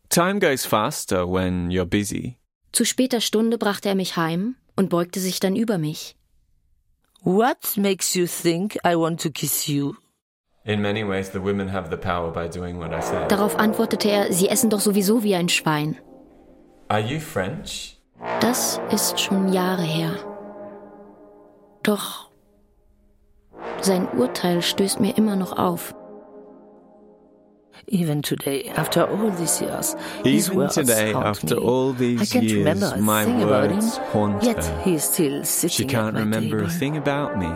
Time 0.10 0.40
goes 0.40 0.66
faster 0.66 1.26
when 1.28 1.70
you're 1.70 1.86
busy. 1.86 2.38
Zu 2.72 2.86
später 2.86 3.20
Stunde 3.22 3.58
brachte 3.58 3.90
er 3.90 3.96
mich 3.96 4.16
heim 4.16 4.56
und 4.76 4.90
beugte 4.90 5.20
sich 5.20 5.40
dann 5.40 5.56
über 5.56 5.78
mich. 5.78 6.16
What 7.24 7.76
makes 7.78 8.14
you 8.14 8.28
think 8.28 8.78
I 8.86 8.96
want 8.96 9.22
to 9.24 9.30
kiss 9.30 9.68
you? 9.68 9.96
In 10.64 10.82
many 10.82 11.04
ways, 11.04 11.30
the 11.32 11.42
women 11.42 11.68
have 11.68 11.90
the 11.90 11.98
power 11.98 12.32
by 12.32 12.48
doing 12.48 12.80
what 12.80 12.92
I 12.92 13.02
say. 13.02 13.28
Darauf 13.28 13.58
antwortete 13.58 14.10
er, 14.10 14.34
sie 14.34 14.48
essen 14.50 14.70
doch 14.70 14.80
sowieso 14.80 15.24
wie 15.24 15.36
ein 15.36 15.50
Schwein. 15.50 15.98
Are 16.88 17.02
you 17.02 17.20
French? 17.20 17.98
Das 18.40 18.80
ist 18.92 19.20
schon 19.20 19.52
Jahre 19.52 19.84
her. 19.84 20.16
Doch 21.84 22.30
sein 23.82 24.08
Urteil 24.18 24.62
stößt 24.62 25.00
mir 25.00 25.18
immer 25.18 25.36
noch 25.36 25.58
auf. 25.58 25.94
Even 27.88 28.22
today, 28.24 28.72
after 28.76 29.08
all 29.08 29.30
these 29.38 29.62
years, 29.62 29.96
his 30.24 30.48
Even 30.48 30.58
words 30.60 30.76
today, 30.76 31.12
haunt 31.14 31.26
after 31.26 31.56
me. 31.58 31.62
all 31.68 31.94
these 31.94 32.22
I 32.22 32.26
can't 32.26 32.44
years, 32.46 32.58
remember 32.66 32.96
a 32.96 32.98
my 33.02 33.26
thing 33.26 33.44
about 33.44 33.70
him, 33.72 33.82
haunt 34.14 34.44
yet 34.44 34.64
her. 34.66 34.82
he 34.84 34.96
is 34.96 35.04
still 35.04 35.44
sitting 35.44 35.70
She 35.76 35.86
can't 35.86 36.14
my 36.14 36.22
remember 36.22 36.58
table. 36.62 36.68
a 36.72 36.80
thing 36.80 36.98
about 36.98 37.38
me, 37.38 37.52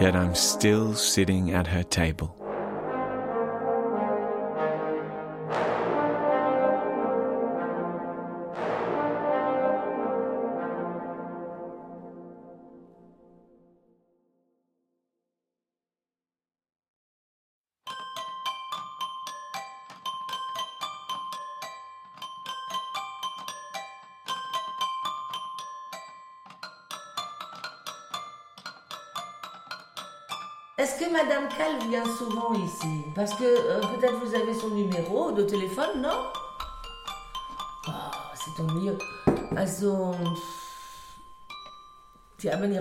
yet 0.00 0.14
I'm 0.16 0.34
still 0.34 0.94
sitting 0.94 1.50
at 1.52 1.66
her 1.66 1.82
table. 1.82 2.34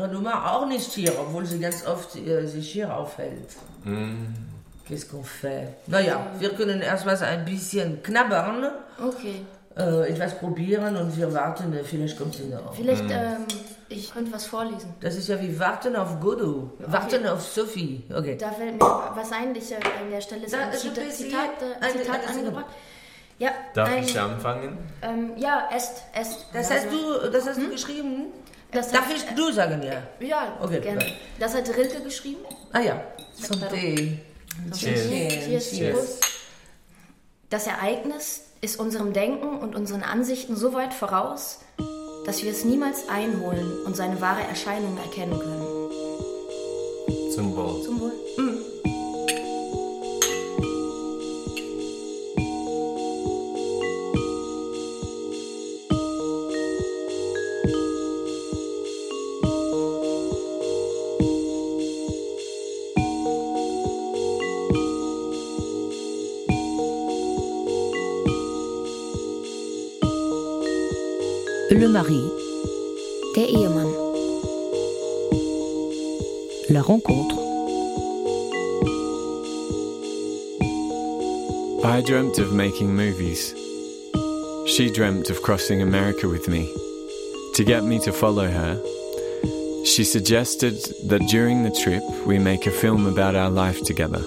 Ihre 0.01 0.11
Nummer 0.13 0.51
auch 0.51 0.65
nicht 0.65 0.91
hier, 0.93 1.11
obwohl 1.19 1.45
sie 1.45 1.59
ganz 1.59 1.85
oft 1.85 2.15
äh, 2.15 2.45
sich 2.47 2.71
hier 2.71 2.93
aufhält. 2.95 3.49
Qu'est-ce 4.87 5.05
qu'on 5.09 5.23
fait? 5.23 5.67
Naja, 5.87 6.27
wir 6.39 6.49
können 6.53 6.81
erstmal 6.81 7.17
ein 7.23 7.45
bisschen 7.45 8.01
knabbern, 8.03 8.71
Okay. 8.99 9.41
äh, 9.77 10.09
etwas 10.11 10.37
probieren 10.37 10.95
und 10.97 11.15
wir 11.15 11.31
warten, 11.33 11.71
äh, 11.73 11.83
vielleicht 11.83 12.17
kommt 12.17 12.35
sie 12.35 12.45
noch. 12.45 12.73
Vielleicht, 12.75 13.05
ähm, 13.09 13.45
ich 13.89 14.11
könnte 14.13 14.33
was 14.33 14.45
vorlesen. 14.45 14.93
Das 15.01 15.15
ist 15.15 15.27
ja 15.29 15.39
wie 15.39 15.57
warten 15.59 15.95
auf 15.95 16.19
Godot, 16.19 16.71
warten 16.87 17.27
auf 17.27 17.41
Sophie. 17.41 18.03
Okay. 18.13 18.37
Da 18.37 18.49
fällt 18.51 18.73
mir 18.81 19.11
was 19.15 19.31
ein, 19.31 19.55
ich, 19.55 19.71
äh, 19.71 19.75
an 19.75 20.09
der 20.11 20.21
Stelle 20.21 20.45
ist 20.45 20.53
Da 20.53 20.59
ein 20.67 20.71
ist 20.73 20.81
Zita 20.81 21.01
ein 21.01 21.11
Zitat, 21.11 21.49
äh, 21.61 21.83
eine- 21.85 21.91
Zitat 21.93 22.15
eine 22.15 22.21
Sekunde. 22.27 22.39
angebracht. 22.47 22.65
Ja, 23.39 23.49
Darf 23.73 23.89
ein, 23.89 24.03
ich 24.03 24.19
anfangen? 24.19 24.77
ähm, 25.01 25.31
ja, 25.37 25.67
esst, 25.75 26.03
esst. 26.13 26.45
Das 26.53 26.69
Also, 26.69 26.85
hast 26.85 26.93
du, 27.25 27.31
das 27.31 27.47
hast 27.47 27.59
du 27.59 27.69
geschrieben? 27.69 28.25
Das 28.71 28.91
Darf 28.91 29.07
hat- 29.07 29.15
ich 29.15 29.23
du 29.35 29.51
sagen, 29.51 29.81
ja? 29.83 30.01
Ja, 30.25 30.57
Okay, 30.61 30.79
gerne. 30.79 30.99
klar. 30.99 31.11
Das 31.39 31.53
hat 31.55 31.67
Rilke 31.75 32.01
geschrieben. 32.01 32.45
Ah 32.71 32.79
ja. 32.79 33.03
Santé. 33.39 34.17
Cheers. 34.73 35.09
Cheers, 35.09 35.69
Cheers. 35.71 36.19
Das 37.49 37.67
Ereignis 37.67 38.41
ist 38.61 38.79
unserem 38.79 39.11
Denken 39.13 39.59
und 39.59 39.75
unseren 39.75 40.03
Ansichten 40.03 40.55
so 40.55 40.73
weit 40.73 40.93
voraus, 40.93 41.59
dass 42.25 42.43
wir 42.43 42.51
es 42.51 42.63
niemals 42.63 43.09
einholen 43.09 43.83
und 43.85 43.95
seine 43.97 44.21
wahre 44.21 44.43
Erscheinung 44.47 44.97
erkennen 44.97 45.37
können. 45.37 47.31
Zum 47.33 47.55
Wohl. 47.55 47.81
Zum 47.83 47.99
Wohl. 47.99 48.11
Le 48.37 48.70
mari, 72.01 72.23
Der 73.35 73.47
Ehemann. 73.47 73.93
la 76.69 76.81
rencontre, 76.81 77.37
I 81.83 82.01
dreamt 82.01 82.39
of 82.39 82.53
making 82.53 82.95
movies. 82.95 83.53
She 84.65 84.89
dreamt 84.89 85.29
of 85.29 85.41
crossing 85.43 85.81
America 85.81 86.27
with 86.27 86.47
me. 86.47 86.67
To 87.55 87.63
get 87.63 87.83
me 87.83 87.99
to 87.99 88.11
follow 88.11 88.47
her, 88.47 88.81
she 89.85 90.03
suggested 90.03 90.75
that 91.07 91.27
during 91.29 91.63
the 91.63 91.75
trip 91.83 92.03
we 92.25 92.39
make 92.39 92.65
a 92.65 92.71
film 92.71 93.05
about 93.05 93.35
our 93.35 93.51
life 93.51 93.83
together. 93.83 94.23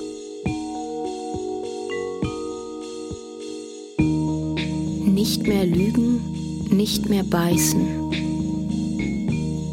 Nicht 5.06 5.46
mehr 5.46 5.64
lügen, 5.66 6.33
nicht 6.72 7.08
mehr 7.08 7.24
beißen. 7.24 8.12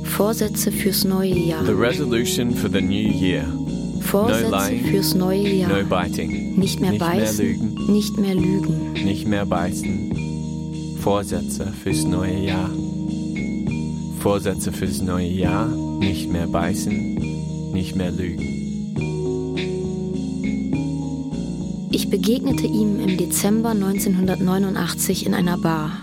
Vorsätze 0.03 0.71
fürs 0.71 1.03
neue 1.03 1.35
Jahr. 1.37 1.65
The 1.65 1.71
resolution 1.71 2.51
for 2.53 2.69
the 2.69 2.81
new 2.81 3.09
year 3.09 3.43
Vorsätze 4.01 4.49
lying, 4.51 4.83
fürs 4.85 5.15
neue 5.15 5.47
Jahr. 5.47 5.69
no 5.69 5.83
biting, 5.87 6.59
Nicht 6.59 6.79
mehr 6.81 6.91
nicht 6.91 6.99
mehr 7.01 7.09
beißen, 7.09 7.45
lügen, 7.45 7.91
nicht 7.93 8.17
mehr 8.17 8.35
lügen. 8.35 8.93
nicht 8.93 9.27
mehr 9.27 9.45
beißen. 9.45 10.97
Vorsätze 11.01 11.71
fürs 11.83 12.03
neue 12.03 12.45
Jahr. 12.45 12.69
Vorsätze 14.19 14.71
fürs 14.71 15.01
neue 15.01 15.29
Jahr, 15.29 15.67
nicht 15.99 16.29
mehr 16.31 16.47
beißen, 16.47 17.71
nicht 17.73 17.95
mehr 17.95 18.11
lügen. 18.11 18.47
Ich 21.93 22.09
begegnete 22.09 22.67
ihm 22.67 22.99
im 22.99 23.17
Dezember 23.17 23.69
1989 23.71 25.25
in 25.25 25.33
einer 25.33 25.57
Bar. 25.57 25.99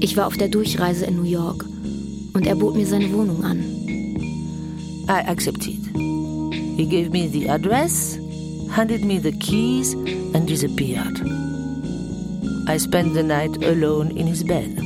Ich 0.00 0.16
war 0.16 0.26
auf 0.26 0.36
der 0.36 0.48
Durchreise 0.48 1.06
in 1.06 1.16
New 1.16 1.28
York 1.28 1.64
und 2.32 2.46
er 2.46 2.54
bot 2.54 2.76
mir 2.76 2.86
seine 2.86 3.12
Wohnung 3.12 3.42
an. 3.44 3.58
I 5.08 5.26
accepted. 5.26 5.78
He 6.76 6.86
gave 6.86 7.10
me 7.10 7.28
the 7.28 7.48
address, 7.48 8.18
handed 8.70 9.04
me 9.04 9.18
the 9.18 9.32
keys, 9.32 9.94
and 10.34 10.46
disappeared. 10.48 11.20
I 12.68 12.78
spent 12.78 13.14
the 13.14 13.22
night 13.22 13.64
alone 13.64 14.10
in 14.10 14.26
his 14.26 14.44
bed. 14.44 14.78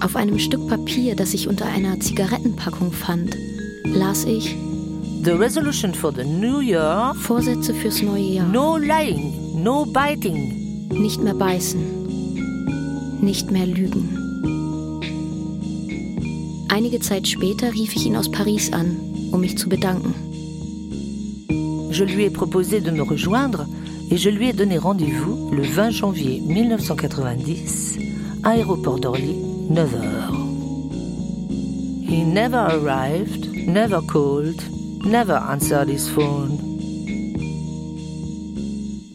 Auf 0.00 0.14
einem 0.16 0.38
Stück 0.38 0.66
Papier, 0.68 1.16
das 1.16 1.34
ich 1.34 1.48
unter 1.48 1.66
einer 1.66 1.98
Zigarettenpackung 2.00 2.92
fand, 2.92 3.36
las 3.84 4.24
ich 4.24 4.56
The 5.24 5.32
resolution 5.32 5.92
for 5.92 6.12
the 6.14 6.24
new 6.24 6.60
year 6.60 7.12
Vorsätze 7.20 7.74
fürs 7.74 8.00
neue 8.00 8.22
Jahr. 8.22 8.46
no 8.48 8.76
lying, 8.76 9.62
no 9.62 9.84
biting. 9.84 10.88
Nicht 10.90 11.20
mehr 11.20 11.34
beißen. 11.34 11.95
Nicht 13.26 13.50
mehr 13.50 13.66
lügen. 13.66 14.08
Einige 16.68 17.00
Zeit 17.00 17.26
später 17.26 17.72
rief 17.72 17.94
ich 17.96 18.06
ihn 18.06 18.16
aus 18.16 18.30
Paris 18.30 18.72
an, 18.72 18.96
um 19.32 19.40
mich 19.40 19.58
zu 19.58 19.68
bedanken. 19.68 20.14
Je 21.90 22.04
lui 22.04 22.24
ai 22.24 22.30
proposé 22.30 22.80
de 22.80 22.90
me 22.90 23.02
rejoindre 23.02 23.66
et 24.10 24.16
je 24.16 24.30
lui 24.30 24.48
ai 24.48 24.52
donné 24.52 24.78
rendez-vous 24.78 25.50
le 25.50 25.62
20 25.62 25.90
janvier 25.90 26.40
1990, 26.40 27.98
aéroport 28.44 29.00
d'Orly, 29.00 29.36
9h. 29.70 30.46
He 32.08 32.22
never 32.22 32.68
arrived, 32.76 33.50
never 33.66 34.00
called, 34.02 34.60
never 35.04 35.40
answered 35.50 35.88
his 35.88 36.08
phone. 36.08 36.65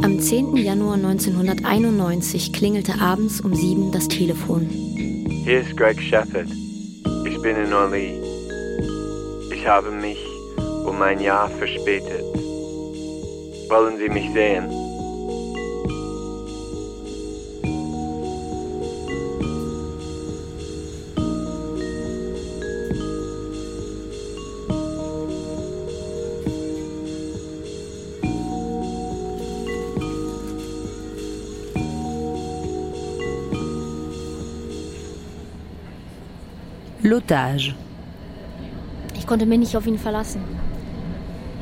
Am 0.04 0.20
10. 0.20 0.58
Januar 0.58 0.96
1991 0.96 2.54
klingelte 2.54 3.00
abends 3.00 3.40
um 3.40 3.54
sieben 3.54 3.92
das 3.92 4.08
Telefon. 4.08 4.68
Hier 4.68 5.62
ist 5.62 5.78
Greg 5.78 6.02
Shepard. 6.02 6.48
Ich 7.26 7.42
bin 7.42 7.56
in 7.56 7.72
Orly. 7.72 8.20
Ich 9.54 9.68
habe 9.68 9.92
mich 9.92 10.18
um 10.88 11.00
ein 11.04 11.22
Jahr 11.22 11.50
verspätet. 11.50 12.24
Wollen 13.70 13.98
Sie 14.00 14.10
mich 14.10 14.32
sehen? 14.34 14.81
L'otage. 37.12 37.74
Ich 39.18 39.28
konnte 39.28 39.46
mich 39.46 39.60
nicht 39.60 39.76
auf 39.76 39.86
ihn 39.86 40.00
verlassen. 40.00 40.42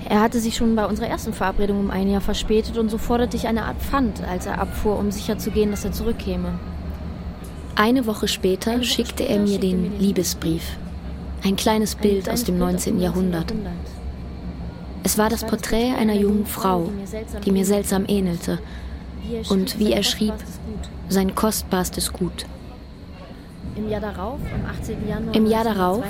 Er 0.07 0.21
hatte 0.21 0.39
sich 0.39 0.55
schon 0.55 0.75
bei 0.75 0.85
unserer 0.85 1.07
ersten 1.07 1.33
Verabredung 1.33 1.79
um 1.79 1.89
ein 1.89 2.07
Jahr 2.07 2.21
verspätet 2.21 2.77
und 2.77 2.89
so 2.89 2.99
forderte 2.99 3.35
ich 3.35 3.47
eine 3.47 3.63
Art 3.65 3.81
Pfand, 3.81 4.21
als 4.29 4.45
er 4.45 4.61
abfuhr, 4.61 4.99
um 4.99 5.09
sicherzugehen, 5.09 5.71
dass 5.71 5.85
er 5.85 5.91
zurückkäme. 5.91 6.59
Eine 7.75 8.05
Woche 8.05 8.27
später 8.27 8.83
schickte 8.83 9.23
er 9.23 9.39
mir 9.39 9.59
den 9.59 9.99
Liebesbrief. 9.99 10.77
Ein 11.43 11.55
kleines 11.55 11.95
Bild 11.95 12.29
aus 12.29 12.43
dem 12.43 12.59
19. 12.59 12.99
Jahrhundert. 12.99 13.51
Es 15.03 15.17
war 15.17 15.29
das 15.29 15.45
Porträt 15.45 15.95
einer 15.97 16.15
jungen 16.15 16.45
Frau, 16.45 16.91
die 17.43 17.51
mir 17.51 17.65
seltsam 17.65 18.05
ähnelte. 18.07 18.59
Und 19.49 19.79
wie 19.79 19.93
er 19.93 20.03
schrieb, 20.03 20.33
sein 21.07 21.33
kostbarstes 21.33 22.13
Gut. 22.13 22.45
Im 23.79 23.89
Jahr 23.89 24.01
darauf, 24.01 24.39
am 24.53 24.65
18. 24.65 25.07
Januar, 25.07 25.35
Im 25.35 25.45
Jahr 25.45 25.63
darauf, 25.63 26.03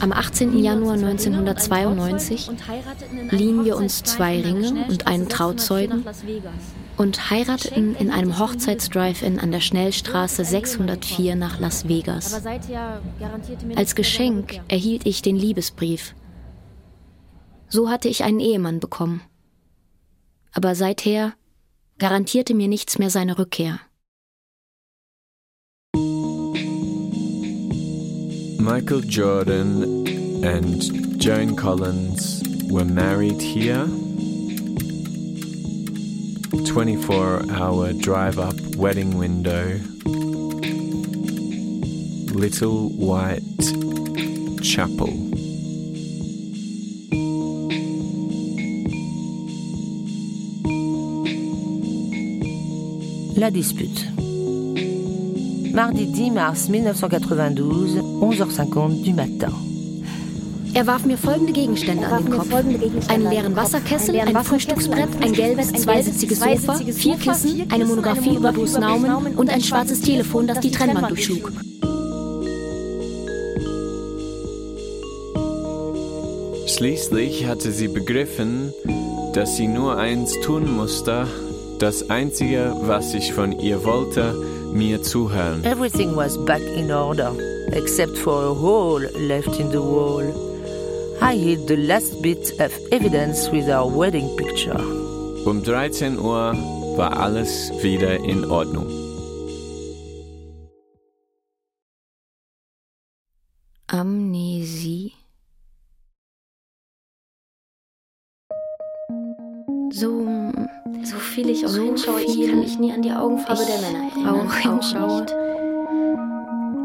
am 0.00 0.12
18. 0.12 0.58
Januar 0.62 0.94
1992, 0.94 2.50
liehen 3.30 3.64
wir 3.64 3.76
uns 3.78 4.02
zwei 4.02 4.42
Ringe 4.42 4.84
und 4.90 5.06
einen 5.06 5.30
Trauzeugen 5.30 6.04
und 6.98 7.30
heirateten 7.30 7.96
in 7.96 8.10
einem 8.10 8.38
Hochzeitsdrive-In 8.38 9.40
an 9.40 9.52
der 9.52 9.60
Schnellstraße 9.60 10.44
604 10.44 11.34
nach 11.34 11.58
Las 11.58 11.88
Vegas. 11.88 12.42
Als 13.74 13.94
Geschenk 13.94 14.60
erhielt 14.68 15.06
ich 15.06 15.22
den 15.22 15.36
Liebesbrief. 15.36 16.14
So 17.68 17.88
hatte 17.88 18.08
ich 18.08 18.22
einen 18.22 18.40
Ehemann 18.40 18.80
bekommen. 18.80 19.22
Aber 20.52 20.74
seither 20.74 21.32
garantierte 21.98 22.54
mir 22.54 22.68
nichts 22.68 22.98
mehr 22.98 23.08
seine 23.08 23.38
Rückkehr. 23.38 23.80
Michael 28.64 29.02
Jordan 29.02 30.42
and 30.42 31.20
Joan 31.20 31.54
Collins 31.54 32.42
were 32.70 32.86
married 32.86 33.42
here. 33.42 33.86
24 36.66 37.42
hour 37.52 37.92
drive 37.92 38.38
up 38.38 38.54
wedding 38.76 39.18
window. 39.18 39.78
Little 42.32 42.88
White 42.88 43.42
Chapel. 44.62 45.12
La 53.36 53.50
dispute. 53.50 54.13
Mardi 55.74 56.12
10 56.12 56.34
mars 56.34 56.68
1992, 56.68 58.00
11h50 58.00 59.04
du 59.04 59.12
matin. 59.12 59.52
Er 60.72 60.86
warf 60.86 61.04
mir 61.04 61.18
folgende 61.18 61.52
Gegenstände 61.52 62.06
an 62.06 62.24
den 62.24 62.32
Kopf. 62.32 62.52
Einen 62.52 63.28
leeren 63.28 63.56
Wasserkessel, 63.56 64.20
ein 64.20 64.44
Frühstücksbrett, 64.44 65.08
ein 65.20 65.32
gelbes, 65.32 65.72
zweisitziges 65.72 66.38
Sofa, 66.38 66.74
vier 66.74 67.16
Kissen, 67.16 67.66
eine 67.72 67.86
Monographie 67.86 68.36
über 68.36 68.52
Bruce 68.52 68.78
Naumann 68.78 69.34
und 69.34 69.50
ein 69.50 69.60
schwarzes 69.60 70.00
Telefon, 70.00 70.46
das 70.46 70.60
die 70.60 70.70
Trennwand 70.70 71.10
durchschlug. 71.10 71.50
Schließlich 76.68 77.46
hatte 77.46 77.72
sie 77.72 77.88
begriffen, 77.88 78.72
dass 79.32 79.56
sie 79.56 79.66
nur 79.66 79.96
eins 79.96 80.38
tun 80.40 80.72
musste, 80.72 81.26
das 81.80 82.10
Einzige, 82.10 82.76
was 82.82 83.12
ich 83.14 83.32
von 83.32 83.58
ihr 83.58 83.84
wollte, 83.84 84.34
mir 84.74 85.02
zuhören. 85.02 85.64
Everything 85.64 86.14
was 86.16 86.36
back 86.44 86.62
in 86.62 86.90
order, 86.90 87.32
except 87.72 88.18
for 88.18 88.44
a 88.44 88.54
hole 88.54 89.02
left 89.28 89.58
in 89.60 89.70
the 89.70 89.80
wall. 89.80 90.24
I 91.20 91.36
hid 91.36 91.66
the 91.68 91.76
last 91.76 92.20
bit 92.22 92.52
of 92.60 92.72
evidence 92.90 93.50
with 93.50 93.68
our 93.68 93.88
wedding 93.88 94.28
picture. 94.36 94.78
Um 95.46 95.62
13 95.62 96.18
Uhr 96.18 96.54
war 96.96 97.12
alles 97.16 97.70
wieder 97.82 98.18
in 98.24 98.44
Ordnung. 98.44 98.88
Amnesie. 103.88 105.12
So, 109.92 110.26
so 110.26 110.43
viel 111.34 111.50
ich 111.50 111.66
auch 111.66 111.70
so 111.70 111.82
hinschaue, 111.82 112.22
ich 112.22 112.48
kann 112.48 112.60
mich 112.60 112.78
nie 112.78 112.92
an 112.92 113.02
die 113.02 113.10
Augenfarbe 113.10 113.62
ich 113.62 113.68
der 113.68 113.80
Männer 113.80 114.08
erinnern. 114.08 114.46
Auch 114.46 114.54
hinschaue. 114.54 115.26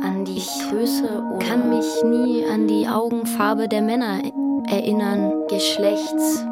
An 0.02 0.26
die 0.26 0.38
ich 0.38 0.50
Größe 0.70 1.24
oder 1.36 1.46
kann 1.46 1.70
mich 1.70 1.86
nie 2.04 2.44
an 2.52 2.68
die 2.68 2.88
Augenfarbe 2.88 3.68
der 3.68 3.84
Männer 3.84 4.22
erinnern. 4.68 5.34
Geschlechts. 5.50 6.44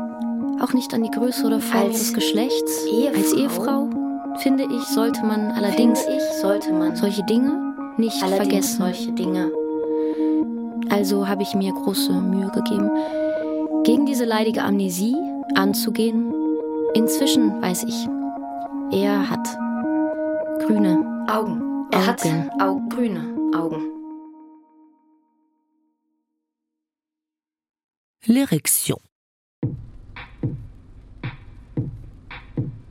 Auch 0.62 0.74
nicht 0.74 0.94
an 0.94 1.04
die 1.04 1.10
Größe 1.10 1.46
oder 1.46 1.60
Farbe 1.60 1.90
des 1.90 2.14
Geschlechts. 2.14 2.86
Ehefrau. 2.86 3.18
Als 3.18 3.34
Ehefrau, 3.34 3.90
finde 4.38 4.66
ich, 4.66 4.84
sollte 4.84 5.26
man 5.26 5.52
allerdings 5.52 6.02
ich, 6.02 6.42
sollte 6.42 6.74
man 6.74 6.96
solche 6.96 7.24
Dinge 7.24 7.74
nicht 7.98 8.24
vergessen. 8.24 8.78
Solche 8.78 9.12
Dinge. 9.12 9.52
Also 10.90 11.28
habe 11.28 11.42
ich 11.42 11.56
mir 11.56 11.74
große 11.74 12.14
Mühe 12.14 12.50
gegeben, 12.54 12.92
gegen 13.84 14.06
diese 14.06 14.26
leidige 14.26 14.64
Amnesie 14.64 15.16
anzugehen. 15.56 16.47
Inzwischen 16.98 17.62
weiß 17.62 17.84
ich, 17.84 18.08
er 18.92 19.30
hat 19.30 19.48
grüne 20.66 21.28
Augen. 21.30 21.62
Er 21.92 22.00
Augen. 22.00 22.08
hat 22.08 22.26
Augen. 22.60 22.90
grüne 22.90 23.54
Augen. 23.56 23.84
L'érection. 28.26 28.98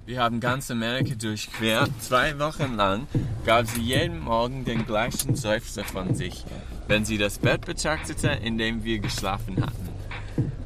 Wir 0.05 0.21
haben 0.21 0.39
ganz 0.39 0.71
Amerika 0.71 1.17
durchquert. 1.17 1.91
Zwei 1.99 2.39
Wochen 2.39 2.77
lang 2.77 3.09
gab 3.45 3.67
sie 3.67 3.81
jeden 3.81 4.21
Morgen 4.21 4.65
den 4.65 4.87
gleichen 4.87 5.35
Seufzer 5.35 5.83
von 5.83 6.15
sich, 6.15 6.45
wenn 6.87 7.05
sie 7.05 7.19
das 7.19 7.41
Bett 7.41 7.67
betrachtete, 7.67 8.29
in 8.29 8.57
dem 8.57 8.85
wir 8.85 9.01
geschlafen 9.01 9.57
hatten. 9.61 9.89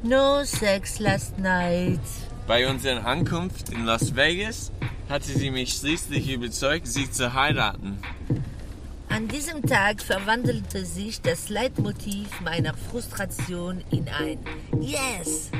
No 0.03 0.43
sex 0.43 0.99
last 0.99 1.39
night. 1.39 1.99
Bei 2.47 2.69
unserer 2.69 3.05
Ankunft 3.05 3.69
in 3.69 3.85
Las 3.85 4.15
Vegas 4.15 4.71
hatte 5.09 5.31
sie 5.31 5.51
mich 5.51 5.73
schließlich 5.73 6.31
überzeugt, 6.31 6.87
sie 6.87 7.09
zu 7.09 7.33
heiraten. 7.33 7.99
An 9.09 9.27
diesem 9.27 9.61
Tag 9.63 10.01
verwandelte 10.01 10.85
sich 10.85 11.21
das 11.21 11.49
Leitmotiv 11.49 12.27
meiner 12.39 12.73
Frustration 12.73 13.83
in 13.91 14.07
ein 14.07 14.39
Yes. 14.79 15.51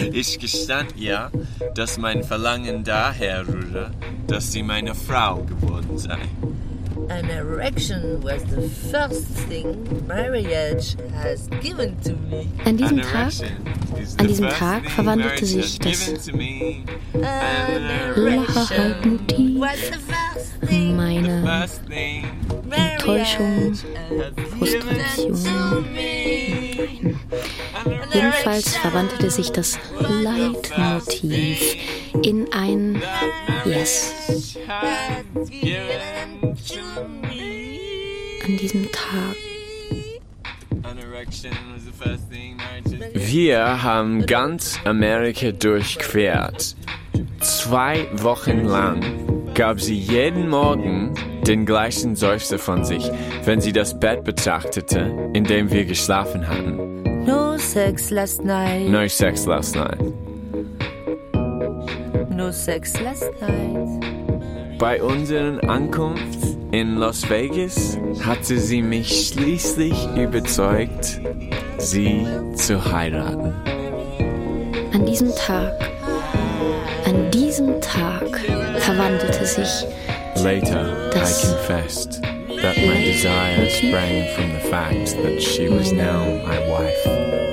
ich 0.12 0.38
gestand 0.38 0.96
ihr, 0.96 1.30
dass 1.74 1.98
mein 1.98 2.24
Verlangen 2.24 2.82
daher 2.82 3.46
rühre, 3.46 3.90
dass 4.26 4.52
sie 4.52 4.62
meine 4.62 4.94
Frau 4.94 5.44
geworden 5.44 5.98
sei. 5.98 6.18
An 7.08 7.30
erection 7.30 8.20
was 8.22 8.44
the 8.44 8.68
first 8.68 9.24
thing 9.48 10.06
marriage 10.06 10.96
has 11.12 11.48
given 11.60 11.96
to 12.02 12.12
me. 12.14 12.48
An 12.64 12.76
diesem 12.76 13.00
Tag, 13.02 13.32
an 14.18 14.26
diesem 14.26 14.48
Tag 14.48 14.90
verwandelte 14.90 15.46
sich 15.46 15.78
das 15.78 16.30
Lacherhaltmotiv, 18.16 19.60
meine 20.70 21.68
Enttäuschung, 22.70 23.74
Frustration. 24.58 25.84
Nein. 25.94 27.20
Jedenfalls 28.12 28.76
verwandelte 28.76 29.30
sich 29.30 29.50
das 29.50 29.78
Leitmotiv 30.00 31.76
in 32.22 32.52
ein 32.52 33.02
Yes. 33.64 34.56
An 36.72 38.56
diesem 38.56 38.90
Tag. 38.90 39.36
Wir 43.12 43.82
haben 43.82 44.24
ganz 44.24 44.78
Amerika 44.84 45.52
durchquert. 45.52 46.74
Zwei 47.40 48.06
Wochen 48.14 48.64
lang 48.64 49.02
gab 49.52 49.78
sie 49.78 49.98
jeden 49.98 50.48
Morgen 50.48 51.14
den 51.46 51.66
gleichen 51.66 52.16
Seufzer 52.16 52.58
von 52.58 52.82
sich, 52.84 53.10
wenn 53.44 53.60
sie 53.60 53.72
das 53.72 54.00
Bett 54.00 54.24
betrachtete, 54.24 55.30
in 55.34 55.44
dem 55.44 55.70
wir 55.70 55.84
geschlafen 55.84 56.48
hatten. 56.48 57.02
No 57.26 57.58
sex 57.58 58.08
last 58.08 58.42
night. 58.42 58.88
No 58.88 59.06
sex 59.06 59.44
last 59.44 59.76
night. 59.76 60.00
No 62.30 62.50
sex 62.50 62.98
last 63.00 63.30
night. 63.42 64.23
Bei 64.78 65.02
unserer 65.02 65.62
Ankunft 65.68 66.38
in 66.72 66.96
Las 66.96 67.28
Vegas 67.30 67.96
hatte 68.24 68.58
sie 68.58 68.82
mich 68.82 69.28
schließlich 69.28 69.94
überzeugt, 70.16 71.20
sie 71.78 72.26
zu 72.54 72.84
heiraten. 72.84 73.54
An 74.92 75.06
diesem 75.06 75.34
Tag, 75.36 75.72
an 77.04 77.30
diesem 77.30 77.80
Tag 77.80 78.40
verwandelte 78.78 79.46
sich 79.46 79.86
Later, 80.42 81.10
I 81.14 81.20
confessed 81.20 82.20
that 82.60 82.76
my 82.76 83.04
desire 83.04 83.70
sprang 83.70 84.26
from 84.34 84.52
the 84.52 84.68
fact 84.68 85.16
that 85.22 85.40
she 85.40 85.68
was 85.68 85.92
now 85.92 86.24
my 86.44 86.58
wife. 86.68 87.43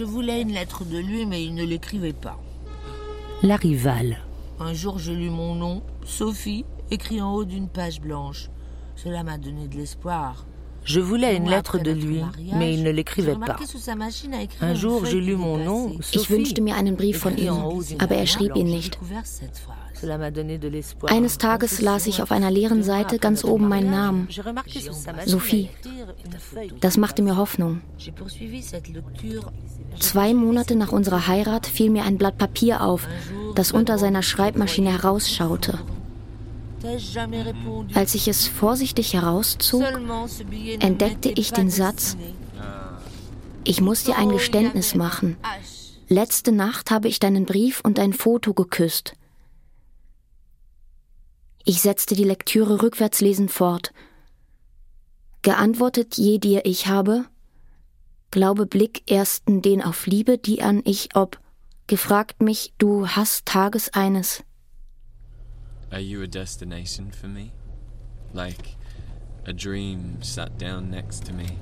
Je 0.00 0.06
voulais 0.06 0.40
une 0.40 0.54
lettre 0.54 0.86
de 0.86 0.96
lui, 0.96 1.26
mais 1.26 1.44
il 1.44 1.54
ne 1.54 1.62
l'écrivait 1.62 2.14
pas. 2.14 2.40
La 3.42 3.56
rivale. 3.56 4.16
Un 4.58 4.72
jour, 4.72 4.98
je 4.98 5.12
lus 5.12 5.28
mon 5.28 5.54
nom, 5.54 5.82
Sophie, 6.06 6.64
écrit 6.90 7.20
en 7.20 7.34
haut 7.34 7.44
d'une 7.44 7.68
page 7.68 8.00
blanche. 8.00 8.48
Cela 8.96 9.22
m'a 9.24 9.36
donné 9.36 9.68
de 9.68 9.76
l'espoir. 9.76 10.46
Je 10.84 11.00
voulais 11.00 11.36
une 11.36 11.48
lettre 11.48 11.78
de 11.78 11.90
lui, 11.90 12.22
mais 12.54 12.74
il 12.74 12.82
ne 12.82 12.90
l'écrivait 12.90 13.36
pas. 13.36 13.56
Un 14.60 14.74
jour, 14.74 15.04
j'ai 15.04 15.20
lu 15.20 15.36
mon 15.36 15.56
nom. 15.58 15.98
Ich 16.12 16.30
wünschte 16.30 16.62
mir 16.62 16.76
einen 16.76 16.96
Brief 16.96 17.18
von 17.18 17.36
ihm, 17.36 17.56
aber 17.98 18.16
er 18.16 18.26
schrieb 18.26 18.56
ihn 18.56 18.66
nicht. 18.66 18.98
Eines 21.06 21.38
Tages 21.38 21.82
las 21.82 22.06
ich 22.06 22.22
auf 22.22 22.32
einer 22.32 22.50
leeren 22.50 22.82
Seite 22.82 23.18
ganz 23.18 23.44
oben 23.44 23.68
meinen 23.68 23.90
Namen. 23.90 24.28
Sophie. 25.26 25.68
Das 26.80 26.96
machte 26.96 27.22
mir 27.22 27.36
Hoffnung. 27.36 27.82
Zwei 29.98 30.32
Monate 30.34 30.76
nach 30.76 30.92
unserer 30.92 31.26
Heirat 31.26 31.66
fiel 31.66 31.90
mir 31.90 32.04
ein 32.04 32.16
Blatt 32.16 32.38
Papier 32.38 32.82
auf, 32.82 33.06
das 33.54 33.72
unter 33.72 33.98
seiner 33.98 34.22
Schreibmaschine 34.22 34.92
herausschaute. 34.92 35.78
Als 37.94 38.14
ich 38.14 38.28
es 38.28 38.46
vorsichtig 38.46 39.14
herauszog, 39.14 39.82
ne 39.82 40.78
entdeckte 40.80 41.28
ich 41.30 41.52
den. 41.52 41.70
Satz, 41.70 42.16
ich 43.64 43.80
muss 43.80 44.04
dir 44.04 44.16
ein 44.16 44.30
Geständnis 44.30 44.94
machen. 44.94 45.36
Letzte 46.08 46.52
Nacht 46.52 46.90
habe 46.90 47.08
ich 47.08 47.20
deinen 47.20 47.44
Brief 47.44 47.80
und 47.80 47.98
dein 47.98 48.12
Foto 48.12 48.54
geküsst. 48.54 49.14
Ich 51.64 51.82
setzte 51.82 52.14
die 52.14 52.24
Lektüre 52.24 52.82
rückwärts 52.82 53.20
lesend 53.20 53.50
fort. 53.50 53.92
Geantwortet 55.42 56.16
je 56.16 56.38
dir 56.38 56.64
ich 56.64 56.86
habe, 56.86 57.26
glaube 58.30 58.66
Blick 58.66 59.10
ersten 59.10 59.62
den 59.62 59.82
auf 59.82 60.06
Liebe, 60.06 60.38
die 60.38 60.62
an 60.62 60.82
ich 60.84 61.14
ob, 61.14 61.38
gefragt 61.86 62.42
mich, 62.42 62.72
du 62.78 63.08
hast 63.08 63.46
Tages 63.46 63.92
eines. 63.92 64.42
Are 65.92 65.98
you 65.98 66.22
a 66.22 66.28
destination 66.28 67.10
for 67.10 67.26
me? 67.26 67.50
Like 68.32 68.76
a 69.44 69.52
dream 69.52 70.22
sat 70.22 70.56
down 70.56 70.88
next 70.88 71.24
to 71.26 71.32
me? 71.32 71.58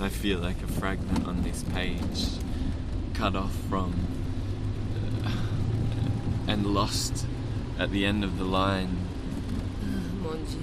I 0.00 0.08
feel 0.08 0.38
like 0.38 0.62
a 0.62 0.66
fragment 0.66 1.26
on 1.26 1.42
this 1.42 1.62
page, 1.64 2.28
cut 3.12 3.36
off 3.36 3.54
from 3.68 3.94
uh, 5.22 6.50
and 6.50 6.66
lost 6.66 7.26
at 7.78 7.90
the 7.90 8.06
end 8.06 8.24
of 8.24 8.38
the 8.38 8.44
line, 8.44 8.96
Mon 10.22 10.42
Dieu. 10.46 10.62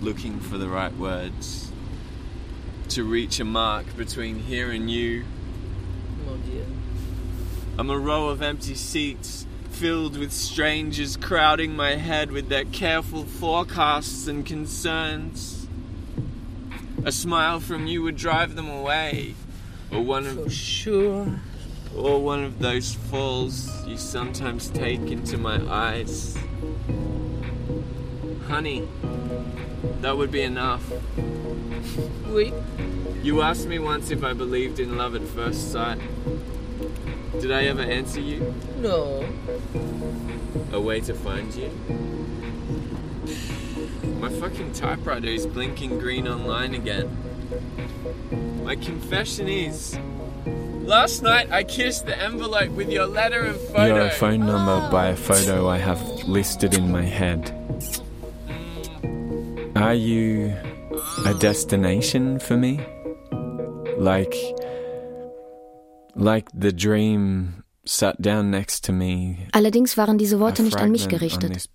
looking 0.00 0.40
for 0.40 0.56
the 0.56 0.68
right 0.68 0.96
words 0.96 1.70
to 2.88 3.04
reach 3.04 3.40
a 3.40 3.44
mark 3.44 3.94
between 3.94 4.36
here 4.38 4.70
and 4.70 4.90
you. 4.90 5.24
Mon 6.24 6.40
Dieu. 6.40 6.64
I'm 7.78 7.90
a 7.90 7.98
row 7.98 8.30
of 8.30 8.40
empty 8.40 8.74
seats 8.74 9.46
filled 9.76 10.16
with 10.16 10.32
strangers 10.32 11.18
crowding 11.18 11.76
my 11.76 11.96
head 11.96 12.30
with 12.32 12.48
their 12.48 12.64
careful 12.64 13.24
forecasts 13.24 14.26
and 14.26 14.46
concerns. 14.46 15.66
A 17.04 17.12
smile 17.12 17.60
from 17.60 17.86
you 17.86 18.02
would 18.02 18.16
drive 18.16 18.54
them 18.54 18.70
away, 18.70 19.34
or 19.92 20.00
one 20.00 20.26
of 20.26 20.50
Sure. 20.50 21.40
or 21.94 22.22
one 22.22 22.42
of 22.42 22.58
those 22.58 22.94
falls 22.94 23.86
you 23.86 23.98
sometimes 23.98 24.68
take 24.70 25.10
into 25.10 25.36
my 25.36 25.60
eyes. 25.70 26.38
Honey, 28.48 28.88
that 30.00 30.16
would 30.16 30.30
be 30.30 30.40
enough. 30.40 30.90
Oui. 32.28 32.50
You 33.22 33.42
asked 33.42 33.66
me 33.66 33.78
once 33.78 34.10
if 34.10 34.24
I 34.24 34.32
believed 34.32 34.80
in 34.80 34.96
love 34.96 35.14
at 35.14 35.22
first 35.22 35.70
sight. 35.70 35.98
Did 37.40 37.52
I 37.52 37.64
ever 37.66 37.82
answer 37.82 38.20
you? 38.20 38.54
No. 38.78 39.28
A 40.72 40.80
way 40.80 41.00
to 41.00 41.12
find 41.12 41.54
you? 41.54 41.70
My 44.18 44.30
fucking 44.30 44.72
typewriter 44.72 45.28
is 45.28 45.46
blinking 45.46 45.98
green 45.98 46.26
online 46.26 46.74
again. 46.74 47.14
My 48.64 48.74
confession 48.74 49.48
is. 49.48 49.98
Last 50.46 51.22
night 51.22 51.50
I 51.52 51.62
kissed 51.62 52.06
the 52.06 52.18
envelope 52.18 52.70
with 52.70 52.90
your 52.90 53.06
letter 53.06 53.42
and 53.42 53.56
photo. 53.56 53.96
Your 53.96 54.10
phone 54.10 54.40
number 54.40 54.80
ah. 54.82 54.90
by 54.90 55.08
a 55.08 55.16
photo 55.16 55.68
I 55.68 55.76
have 55.76 56.00
listed 56.26 56.74
in 56.74 56.90
my 56.90 57.02
head. 57.02 57.52
Are 59.76 59.94
you 59.94 60.56
a 61.26 61.34
destination 61.34 62.38
for 62.38 62.56
me? 62.56 62.80
Like. 63.98 64.34
Like 66.18 66.48
the 66.58 66.72
dream 66.74 67.62
sat 67.84 68.20
down 68.20 68.50
next 68.50 68.84
to 68.86 68.92
me. 68.92 69.48
Allerdings 69.52 69.96
waren 69.96 70.18
diese 70.18 70.40
Worte 70.40 70.62
nicht 70.62 70.76
an 70.76 70.90
mich 70.90 71.08
gerichtet. 71.08 71.68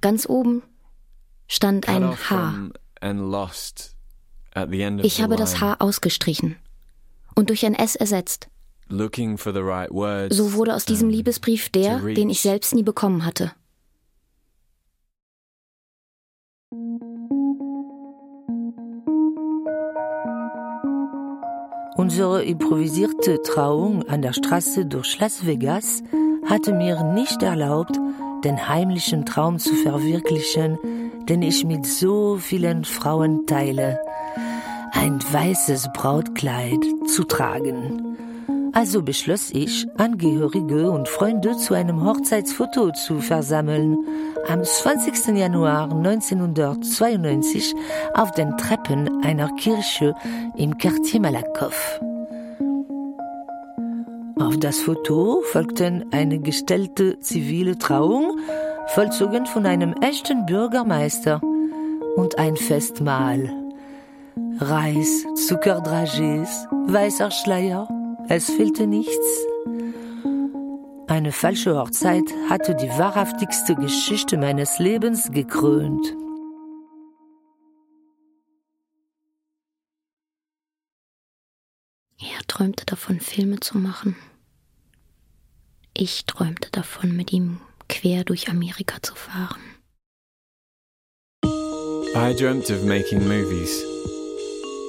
Ganz 0.00 0.28
oben 0.28 0.62
stand 1.46 1.88
ein 1.88 2.30
H. 2.30 2.70
Ich 5.02 5.22
habe 5.22 5.36
das. 5.36 5.60
H 5.60 5.76
ausgestrichen 5.78 6.56
und 7.34 7.48
durch 7.48 7.64
ein 7.64 7.74
S 7.74 7.96
ersetzt. 7.96 8.48
So 8.88 10.52
wurde 10.52 10.74
aus 10.74 10.84
diesem 10.84 11.08
Liebesbrief 11.08 11.70
der, 11.70 12.00
den 12.00 12.28
ich 12.28 12.40
selbst 12.40 12.74
nie 12.74 12.82
bekommen 12.82 13.24
hatte. 13.24 13.52
Unsere 21.96 22.44
improvisierte 22.44 23.42
Trauung 23.42 24.08
an 24.08 24.22
der 24.22 24.32
Straße 24.32 24.86
durch 24.86 25.18
Las 25.18 25.46
Vegas 25.46 26.02
hatte 26.46 26.72
mir 26.72 27.02
nicht 27.02 27.42
erlaubt, 27.42 27.98
den 28.44 28.68
heimlichen 28.68 29.26
Traum 29.26 29.58
zu 29.58 29.74
verwirklichen, 29.74 30.78
den 31.28 31.42
ich 31.42 31.64
mit 31.64 31.84
so 31.86 32.36
vielen 32.38 32.84
Frauen 32.84 33.46
teile, 33.46 34.00
ein 34.92 35.20
weißes 35.32 35.90
Brautkleid 35.94 36.80
zu 37.06 37.24
tragen. 37.24 38.16
Also 38.72 39.02
beschloss 39.02 39.50
ich, 39.50 39.86
Angehörige 39.96 40.90
und 40.90 41.08
Freunde 41.08 41.56
zu 41.56 41.74
einem 41.74 42.04
Hochzeitsfoto 42.04 42.92
zu 42.92 43.20
versammeln. 43.20 43.98
Am 44.48 44.64
20. 44.64 45.36
Januar 45.36 45.90
1992 45.90 47.74
auf 48.14 48.32
den 48.32 48.56
Treppen 48.56 49.22
einer 49.24 49.48
Kirche 49.56 50.14
im 50.56 50.76
Quartier 50.78 51.20
Malakoff. 51.20 52.00
Auf 54.38 54.56
das 54.58 54.80
Foto 54.80 55.42
folgten 55.52 56.06
eine 56.12 56.38
gestellte 56.38 57.18
zivile 57.20 57.78
Trauung, 57.78 58.38
vollzogen 58.88 59.46
von 59.46 59.66
einem 59.66 59.94
echten 60.00 60.46
Bürgermeister, 60.46 61.40
und 62.16 62.38
ein 62.38 62.56
Festmahl. 62.56 63.50
Reis, 64.58 65.24
Zuckerdragés, 65.36 66.66
weißer 66.86 67.30
Schleier, 67.30 67.88
es 68.28 68.50
fehlte 68.50 68.86
nichts. 68.86 69.46
Eine 71.10 71.32
falsche 71.32 71.76
Hochzeit 71.76 72.22
hatte 72.48 72.76
die 72.76 72.88
wahrhaftigste 72.88 73.74
Geschichte 73.74 74.36
meines 74.36 74.78
Lebens 74.78 75.32
gekrönt. 75.32 76.06
Er 82.20 82.46
träumte 82.46 82.86
davon, 82.86 83.18
Filme 83.18 83.58
zu 83.58 83.76
machen. 83.76 84.14
Ich 85.94 86.26
träumte 86.26 86.70
davon, 86.70 87.16
mit 87.16 87.32
ihm 87.32 87.58
quer 87.88 88.22
durch 88.22 88.48
Amerika 88.48 89.02
zu 89.02 89.16
fahren. 89.16 89.60
I 92.14 92.32
dreamt 92.36 92.70
of 92.70 92.84
making 92.84 93.26
movies. 93.26 93.82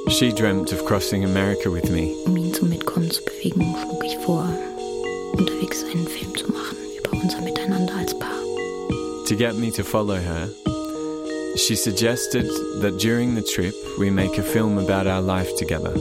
She 0.09 0.31
dreamt 0.31 0.71
of 0.71 0.85
crossing 0.85 1.25
America 1.25 1.71
with 1.73 1.89
me. 1.89 2.13
Um 2.25 2.37
ihn 2.37 2.53
zum 2.53 2.69
Mitkommen 2.69 3.09
zu 3.09 3.25
bewegen, 3.25 3.75
schlug 3.81 4.03
ich 4.05 4.17
vor, 4.19 4.47
unterwegs 5.33 5.83
einen 5.83 6.07
Film 6.07 6.35
zu 6.35 6.47
machen 6.51 6.77
über 6.97 7.13
unser 7.21 7.41
Miteinander 7.41 7.93
als 7.95 8.17
Paar. 8.17 8.29
To 9.27 9.35
get 9.35 9.55
me 9.55 9.71
to 9.71 9.83
follow 9.83 10.15
her, 10.17 10.49
she 11.55 11.75
suggested 11.75 12.45
that 12.81 12.97
during 12.97 13.35
the 13.35 13.41
trip 13.41 13.73
we 13.97 14.09
make 14.09 14.37
a 14.37 14.43
film 14.43 14.77
about 14.77 15.07
our 15.07 15.21
life 15.21 15.55
together. 15.57 15.93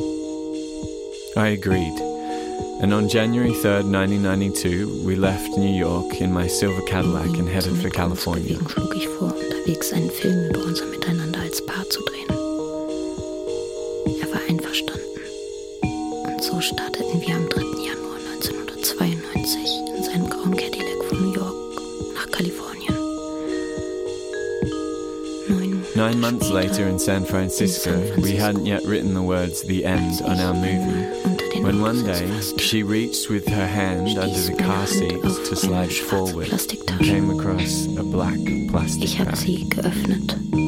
I 1.37 1.49
agreed, 1.51 1.95
and 2.83 2.93
on 2.93 3.09
January 3.09 3.53
3rd, 3.53 3.85
1992, 3.85 5.05
we 5.05 5.15
left 5.15 5.57
New 5.57 5.73
York 5.73 6.21
in 6.21 6.33
my 6.33 6.49
silver 6.49 6.83
Cadillac 6.83 7.39
and 7.39 7.49
headed 7.49 7.77
for 7.81 7.91
California. 7.91 8.57
schlug 8.69 8.97
ich 8.97 9.07
vor, 9.09 9.33
unterwegs 9.33 9.93
einen 9.93 10.11
Film 10.11 10.51
über 10.51 10.65
unser 10.65 10.87
Miteinander 10.87 11.41
als 11.41 11.65
Paar 11.65 11.89
zu 11.89 12.01
drehen. 12.03 12.31
Er 14.21 14.31
war 14.33 14.41
einverstanden. 14.49 15.21
Und 16.25 16.43
so 16.43 16.61
starteten 16.61 17.21
wir 17.21 17.37
am 17.37 17.49
3. 17.49 17.70
Nine 26.01 26.19
months 26.19 26.49
later 26.49 26.89
in 26.89 26.99
San 26.99 27.27
Francisco, 27.27 28.17
we 28.23 28.35
hadn't 28.35 28.65
yet 28.65 28.83
written 28.85 29.13
the 29.13 29.21
words 29.21 29.61
the 29.61 29.85
end 29.85 30.23
on 30.23 30.41
our 30.41 30.55
movie. 30.55 31.61
When 31.61 31.83
one 31.83 32.07
day 32.07 32.41
she 32.57 32.83
reached 32.83 33.29
with 33.29 33.47
her 33.47 33.67
hand 33.67 34.19
under 34.19 34.41
the 34.41 34.57
car 34.57 34.87
seat 34.87 35.21
to 35.21 35.55
slide 35.55 35.93
forward 35.93 36.49
and 36.51 37.01
came 37.01 37.39
across 37.39 37.85
a 37.99 38.03
black 38.03 38.39
plastic 38.71 39.19
bag. 39.19 40.60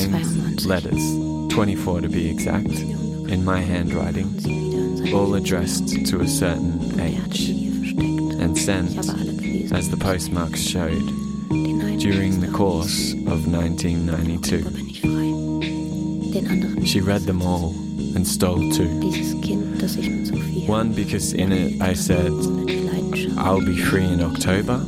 Contains 0.00 0.36
1992. 0.36 0.66
letters, 0.66 1.54
24 1.54 2.00
to 2.02 2.08
be 2.08 2.28
exact, 2.30 2.68
in 2.68 3.44
my 3.44 3.60
handwriting, 3.60 4.28
Sie 4.40 4.50
wieder 4.50 4.78
in 4.78 4.96
seine 4.96 5.14
all 5.14 5.34
addressed 5.34 6.06
to 6.06 6.20
a 6.20 6.26
certain 6.28 6.80
Er 6.98 7.08
hatte 7.22 7.36
sie 7.36 7.52
age 7.52 7.54
hier 7.54 7.72
versteckt. 7.72 8.40
and 8.42 8.56
sent, 8.58 8.90
Ich 8.90 8.98
habe 8.98 9.18
alle 9.18 9.34
gelesen. 9.34 9.76
as 9.76 9.88
the 9.90 9.96
postmarks 9.96 10.60
showed, 10.62 11.02
Den 11.50 11.80
einen 11.82 11.98
during 11.98 12.40
the 12.40 12.46
Tag 12.46 12.54
course 12.56 13.14
of 13.26 13.46
1992. 13.46 14.64
Oktober 14.64 14.70
bin 14.76 14.88
ich 14.88 15.00
frei. 15.00 16.30
Den 16.32 16.46
anderen 16.48 16.86
She 16.86 17.00
read 17.00 17.22
them 17.26 17.40
all 17.42 17.72
and 18.16 18.26
stole 18.26 18.58
two. 18.72 18.88
Dieses 19.00 19.40
Kind, 19.40 19.80
das 19.80 19.96
ich 19.96 20.08
mit 20.10 20.26
Sophie 20.26 20.64
One 20.68 20.90
because 20.94 21.32
in 21.34 21.52
it 21.52 21.80
I 21.82 21.94
said, 21.94 22.30
ohne 22.30 22.66
die 22.66 22.80
Leidenschaft 22.80 23.36
I'll 23.38 23.64
be 23.64 23.76
free 23.76 24.04
in 24.12 24.20
October. 24.22 24.80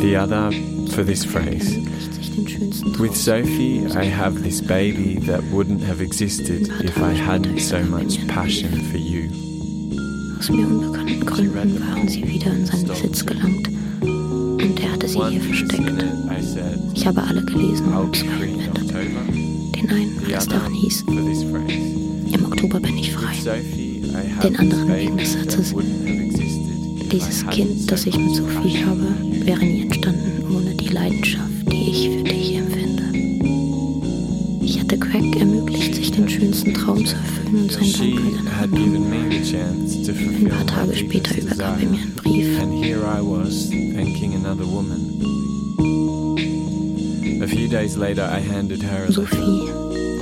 The 0.00 0.16
other 0.16 0.50
for 0.90 1.02
this 1.04 1.24
phrase. 1.24 1.76
Sich 2.32 2.44
den 2.44 2.48
schönsten 2.48 2.92
Traum. 2.92 3.08
With 3.08 3.16
Sophie, 3.24 3.86
I 3.94 4.10
have 4.10 4.42
this 4.42 4.60
baby 4.60 5.18
that 5.26 5.42
wouldn't 5.52 5.82
have 5.86 6.00
existed 6.02 6.68
if 6.82 6.96
I 6.98 7.14
hadn't 7.14 7.60
so 7.60 7.78
much 7.90 8.26
passion 8.28 8.70
for 8.90 8.98
you. 8.98 9.28
Aus 10.38 10.50
mir 10.50 10.66
unbekannten 10.66 11.24
Gründen 11.24 11.80
waren 11.80 12.08
sie 12.08 12.26
wieder 12.26 12.52
in 12.52 12.66
seinen 12.66 12.86
Besitz 12.86 13.24
gelangt 13.24 13.68
und 14.02 14.80
er 14.80 14.92
hatte 14.92 15.08
sie 15.08 15.22
hier 15.28 15.40
versteckt. 15.40 16.04
Ich 16.94 17.06
habe 17.06 17.22
alle 17.22 17.42
gelesen 17.44 17.86
und 17.92 18.16
zwei. 18.16 18.26
October. 18.70 19.32
Den 19.76 19.90
einen, 19.90 20.18
other 20.26 20.46
darin 20.48 20.74
hieß, 20.74 21.04
im 22.32 22.44
Oktober 22.44 22.80
bin 22.80 22.96
ich 22.98 23.12
frei. 23.12 23.32
Den 24.42 24.56
anderen 24.56 24.88
wegen 24.94 25.16
des 25.16 25.32
Satzes, 25.32 25.74
Dieses 27.10 27.46
Kind, 27.48 27.90
das 27.90 28.06
ich 28.06 28.16
mit 28.16 28.34
Sophie 28.34 28.84
habe, 28.84 29.14
wäre 29.46 29.64
nie 29.64 29.82
entstanden 29.82 30.44
ohne 30.54 30.74
die 30.74 30.88
Leidenschaft, 30.88 31.61
Craig 35.12 35.36
ermöglicht, 35.36 35.94
sich 35.94 36.10
den 36.10 36.26
schönsten 36.26 36.72
Traum 36.72 37.04
zu 37.04 37.16
erfüllen 37.16 37.64
und 37.64 37.70
sein 37.70 37.82
Dank 37.82 38.46
to 40.06 40.14
fulfill 40.14 40.46
Ein 40.46 40.48
paar 40.48 40.66
Tage 40.66 40.96
später 40.96 41.36
übergab 41.36 41.82
er 41.82 41.86
mir 41.86 41.98
einen 41.98 42.14
Brief. 42.14 42.58
And 42.62 42.82
here 42.82 43.00
I 43.00 43.20
was, 43.20 43.68
thanking 43.68 44.34
another 44.34 44.64
woman. 44.64 45.20
A 47.42 47.46
few 47.46 47.68
days 47.68 47.94
later, 47.94 48.24
I 48.24 48.40
handed 48.40 48.82
her 48.82 49.04
a 49.04 49.08
letter. 49.08 49.12
Sophie, 49.12 49.68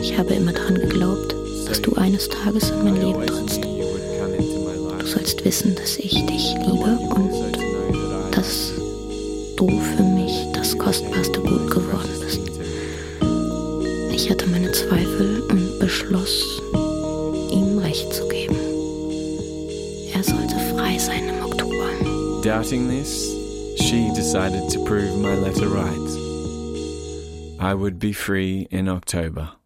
ich 0.03 0.19
habe 0.19 0.35
immer 0.35 0.53
daran 0.53 0.75
geglaubt, 0.75 1.37
dass 1.69 1.81
du 1.81 1.95
eines 1.95 2.29
Tages 2.29 2.71
in 2.71 2.83
mein 2.83 2.97
Leben 2.97 3.25
trittst. 3.27 3.61
Du 3.63 5.07
sollst 5.07 5.45
wissen, 5.45 5.77
dass 5.77 5.99
ich 5.99 6.27
dich 6.27 6.55
liebe 6.67 6.99
und 7.15 7.31
also 7.31 7.45
I 7.45 8.31
dass 8.33 8.73
du 9.57 9.69
für 9.69 10.03
mich 10.03 10.33
das 10.53 10.77
kostbarste 10.77 11.30
Doubting 22.61 22.89
this, 22.89 23.33
she 23.79 24.11
decided 24.15 24.69
to 24.69 24.85
prove 24.85 25.19
my 25.19 25.35
letter 25.35 25.67
right. 25.67 26.11
I 27.59 27.73
would 27.73 27.99
be 27.99 28.13
free 28.13 28.69
in 28.71 28.87
October. 28.87 29.57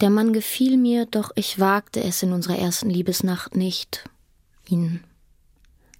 Der 0.00 0.10
Mann 0.10 0.32
gefiel 0.32 0.76
mir, 0.76 1.06
doch 1.06 1.32
ich 1.34 1.58
wagte 1.58 2.04
es 2.04 2.22
in 2.22 2.32
unserer 2.32 2.56
ersten 2.56 2.88
Liebesnacht 2.88 3.56
nicht, 3.56 4.04
ihn 4.68 5.02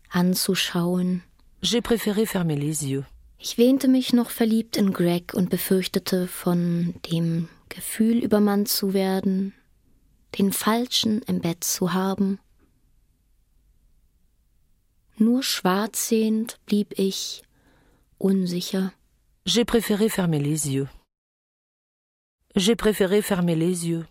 anzuschauen. 0.08 1.24
J'ai 1.62 1.80
préféré 1.80 2.26
fermer 2.26 2.54
les 2.54 2.82
yeux. 2.82 3.06
Ich 3.40 3.58
wähnte 3.58 3.88
mich 3.88 4.12
noch 4.12 4.30
verliebt 4.30 4.76
in 4.76 4.92
Greg 4.92 5.34
und 5.34 5.50
befürchtete, 5.50 6.28
von 6.28 6.94
dem 7.10 7.48
Gefühl 7.68 8.18
übermannt 8.18 8.68
zu 8.68 8.94
werden, 8.94 9.52
den 10.38 10.52
Falschen 10.52 11.22
im 11.22 11.40
Bett 11.40 11.64
zu 11.64 11.92
haben. 11.92 12.38
Nur 15.16 15.42
schwarz 15.42 16.08
sehend 16.08 16.58
blieb 16.66 16.98
ich 16.98 17.42
unsicher. 18.18 18.92
J'ai 19.44 19.64
préféré 19.64 20.08
fermer 20.08 20.38
les 20.38 20.66
yeux. 20.66 20.88
J'ai 22.54 22.76
préféré 22.76 23.22
fermer 23.22 23.54
les 23.54 23.86
yeux. 23.86 24.06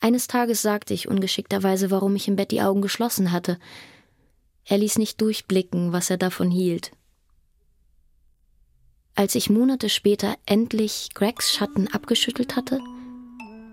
Eines 0.00 0.26
Tages 0.28 0.62
sagte 0.62 0.94
ich 0.94 1.08
ungeschickterweise, 1.08 1.90
warum 1.90 2.14
ich 2.16 2.28
im 2.28 2.36
Bett 2.36 2.50
die 2.50 2.62
Augen 2.62 2.82
geschlossen 2.82 3.32
hatte. 3.32 3.58
Er 4.64 4.78
ließ 4.78 4.98
nicht 4.98 5.20
durchblicken, 5.20 5.92
was 5.92 6.10
er 6.10 6.18
davon 6.18 6.50
hielt. 6.50 6.92
Als 9.14 9.34
ich 9.34 9.48
Monate 9.48 9.88
später 9.88 10.36
endlich 10.44 11.10
Gregs 11.14 11.52
Schatten 11.52 11.88
abgeschüttelt 11.88 12.54
hatte, 12.54 12.80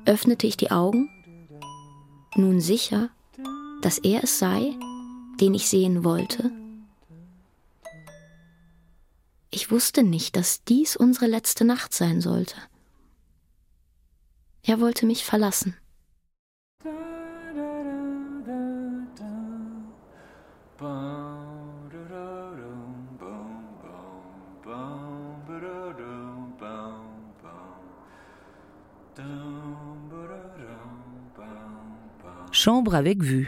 öffnete 0.06 0.48
ich 0.48 0.56
die 0.56 0.72
Augen, 0.72 1.10
nun 2.38 2.62
sicher, 2.62 3.10
dass 3.82 3.98
er 3.98 4.24
es 4.24 4.40
sei, 4.40 4.76
den 5.40 5.54
ich 5.54 5.70
sehen 5.70 6.04
wollte. 6.04 6.52
Ich 9.52 9.70
wusste 9.72 10.04
nicht, 10.04 10.36
dass 10.36 10.64
dies 10.64 10.96
unsere 10.96 11.28
letzte 11.28 11.64
Nacht 11.66 11.94
sein 11.94 12.22
sollte. 12.22 12.56
Er 14.64 14.80
wollte 14.80 15.06
mich 15.06 15.26
verlassen. 15.26 15.78
Dum, 20.80 21.13
chambre 32.64 32.96
avec 32.96 33.22
vue. 33.22 33.48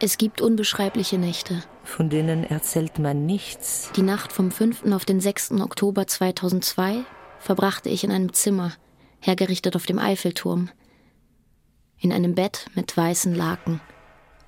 Es 0.00 0.18
gibt 0.18 0.40
unbeschreibliche 0.40 1.18
Nächte. 1.18 1.62
Von 1.84 2.10
denen 2.10 2.42
erzählt 2.42 2.98
man 2.98 3.24
nichts. 3.24 3.92
Die 3.94 4.02
Nacht 4.02 4.32
vom 4.32 4.50
5. 4.50 4.92
auf 4.92 5.04
den 5.04 5.20
6. 5.20 5.52
Oktober 5.60 6.08
2002 6.08 7.04
verbrachte 7.38 7.88
ich 7.88 8.02
in 8.02 8.10
einem 8.10 8.32
Zimmer, 8.32 8.72
hergerichtet 9.20 9.76
auf 9.76 9.86
dem 9.86 10.00
Eiffelturm. 10.00 10.68
In 12.00 12.12
einem 12.12 12.34
Bett 12.34 12.68
mit 12.74 12.96
weißen 12.96 13.36
Laken, 13.36 13.80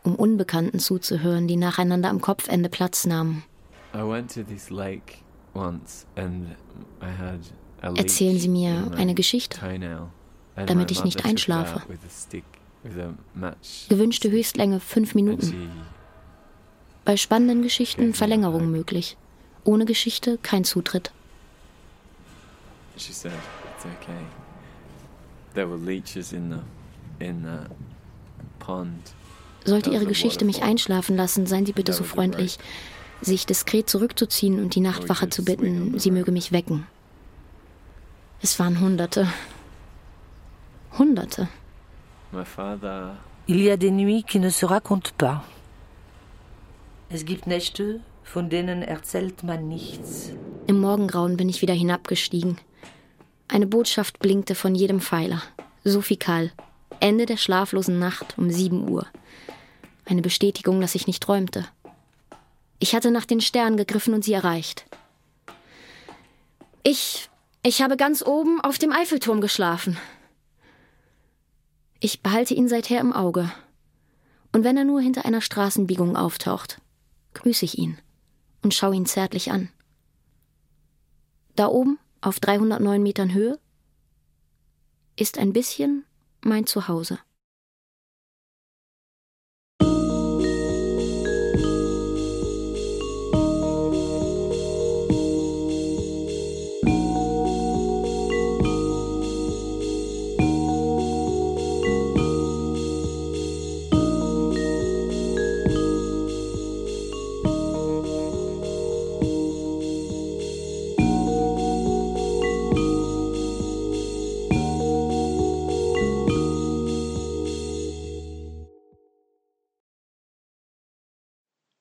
um 0.03 0.17
Unbekannten 0.17 0.81
zuzuhören, 0.81 1.47
die 1.47 1.57
nacheinander 1.57 2.11
am 2.11 2.21
Kopfende 2.21 2.69
Platz 2.69 3.07
nahmen. 3.07 3.45
Erzählen 7.83 8.39
Sie 8.39 8.49
mir 8.49 8.91
eine 8.97 9.15
Geschichte, 9.15 9.61
damit 10.57 10.91
ich 10.91 11.05
nicht 11.05 11.25
einschlafe. 11.25 11.83
Gewünschte 13.89 14.31
Höchstlänge 14.31 14.81
fünf 14.81 15.15
Minuten. 15.15 15.71
Bei 17.05 17.17
spannenden 17.17 17.63
Geschichten 17.63 18.15
Verlängerung 18.15 18.71
möglich. 18.71 19.17
Ohne 19.65 19.85
Geschichte 19.85 20.39
kein 20.43 20.65
Zutritt. 20.65 21.13
Sollte 29.65 29.91
Ihre 29.91 30.07
Geschichte 30.07 30.45
mich 30.45 30.63
einschlafen 30.63 31.17
lassen, 31.17 31.47
seien 31.47 31.67
Sie 31.67 31.73
bitte 31.73 31.93
so 31.93 32.05
freundlich, 32.05 32.59
sich 33.21 33.47
diskret 33.47 33.91
zurückzuziehen 33.91 34.63
und 34.63 34.75
die 34.75 34.81
Nachtwache 34.81 35.29
zu 35.29 35.45
bitten, 35.45 35.99
sie 35.99 36.11
möge 36.11 36.33
mich 36.33 36.53
wecken. 36.53 36.87
Es 38.43 38.59
waren 38.59 38.81
Hunderte. 38.81 39.29
Hunderte. 40.99 41.49
Il 43.47 43.61
y 43.61 43.71
a 43.71 43.77
des 43.77 43.91
nuits 43.91 44.25
qui 44.25 44.39
ne 44.39 44.51
se 44.51 44.67
racontent 44.67 45.13
pas. 45.19 45.43
Es 47.09 47.25
gibt 47.25 47.47
Nächte, 47.47 48.01
von 48.23 48.49
denen 48.49 48.83
erzählt 48.83 49.43
man 49.43 49.69
nichts. 49.69 50.33
Im 50.67 50.81
Morgengrauen 50.81 51.37
bin 51.37 51.49
ich 51.49 51.63
wieder 51.63 51.75
hinabgestiegen. 51.75 52.59
Eine 53.49 53.67
Botschaft 53.67 54.21
blinkte 54.21 54.55
von 54.55 54.77
jedem 54.77 55.01
Pfeiler. 55.01 55.43
Sophie 55.83 56.17
Kahl. 56.17 56.53
Ende 57.01 57.27
der 57.27 57.37
schlaflosen 57.37 57.99
Nacht 57.99 58.39
um 58.39 58.51
7 58.51 58.89
Uhr. 58.89 59.07
Eine 60.05 60.23
Bestätigung, 60.23 60.81
dass 60.81 60.95
ich 60.95 61.07
nicht 61.07 61.23
träumte. 61.23 61.65
Ich 62.79 62.95
hatte 62.95 63.11
nach 63.11 63.25
den 63.25 63.41
Sternen 63.41 63.77
gegriffen 63.77 64.15
und 64.15 64.23
sie 64.25 64.33
erreicht. 64.33 64.87
Ich. 66.83 67.29
Ich 67.63 67.83
habe 67.83 67.97
ganz 67.97 68.23
oben 68.25 68.61
auf 68.61 68.79
dem 68.79 68.93
Eiffelturm 68.93 69.41
geschlafen. 69.41 69.99
Ich 72.01 72.23
behalte 72.23 72.55
ihn 72.55 72.67
seither 72.67 72.99
im 73.01 73.13
Auge. 73.13 73.53
Und 74.53 74.65
wenn 74.65 74.77
er 74.77 74.85
nur 74.85 75.03
hinter 75.03 75.27
einer 75.27 75.43
Straßenbiegung 75.43 76.17
auftaucht, 76.17 76.81
grüße 77.35 77.67
ich 77.67 77.79
ihn 77.79 77.99
und 78.63 78.75
schaue 78.75 78.97
ihn 78.97 79.05
zärtlich 79.05 79.53
an. 79.53 79.69
Da 81.57 81.67
oben, 81.67 81.99
auf 82.23 82.41
309 82.41 83.03
Metern 83.03 83.35
Höhe, 83.35 83.59
ist 85.17 85.37
ein 85.37 85.53
bisschen 85.53 86.05
mein 86.41 86.67
Zuhause. 86.67 87.19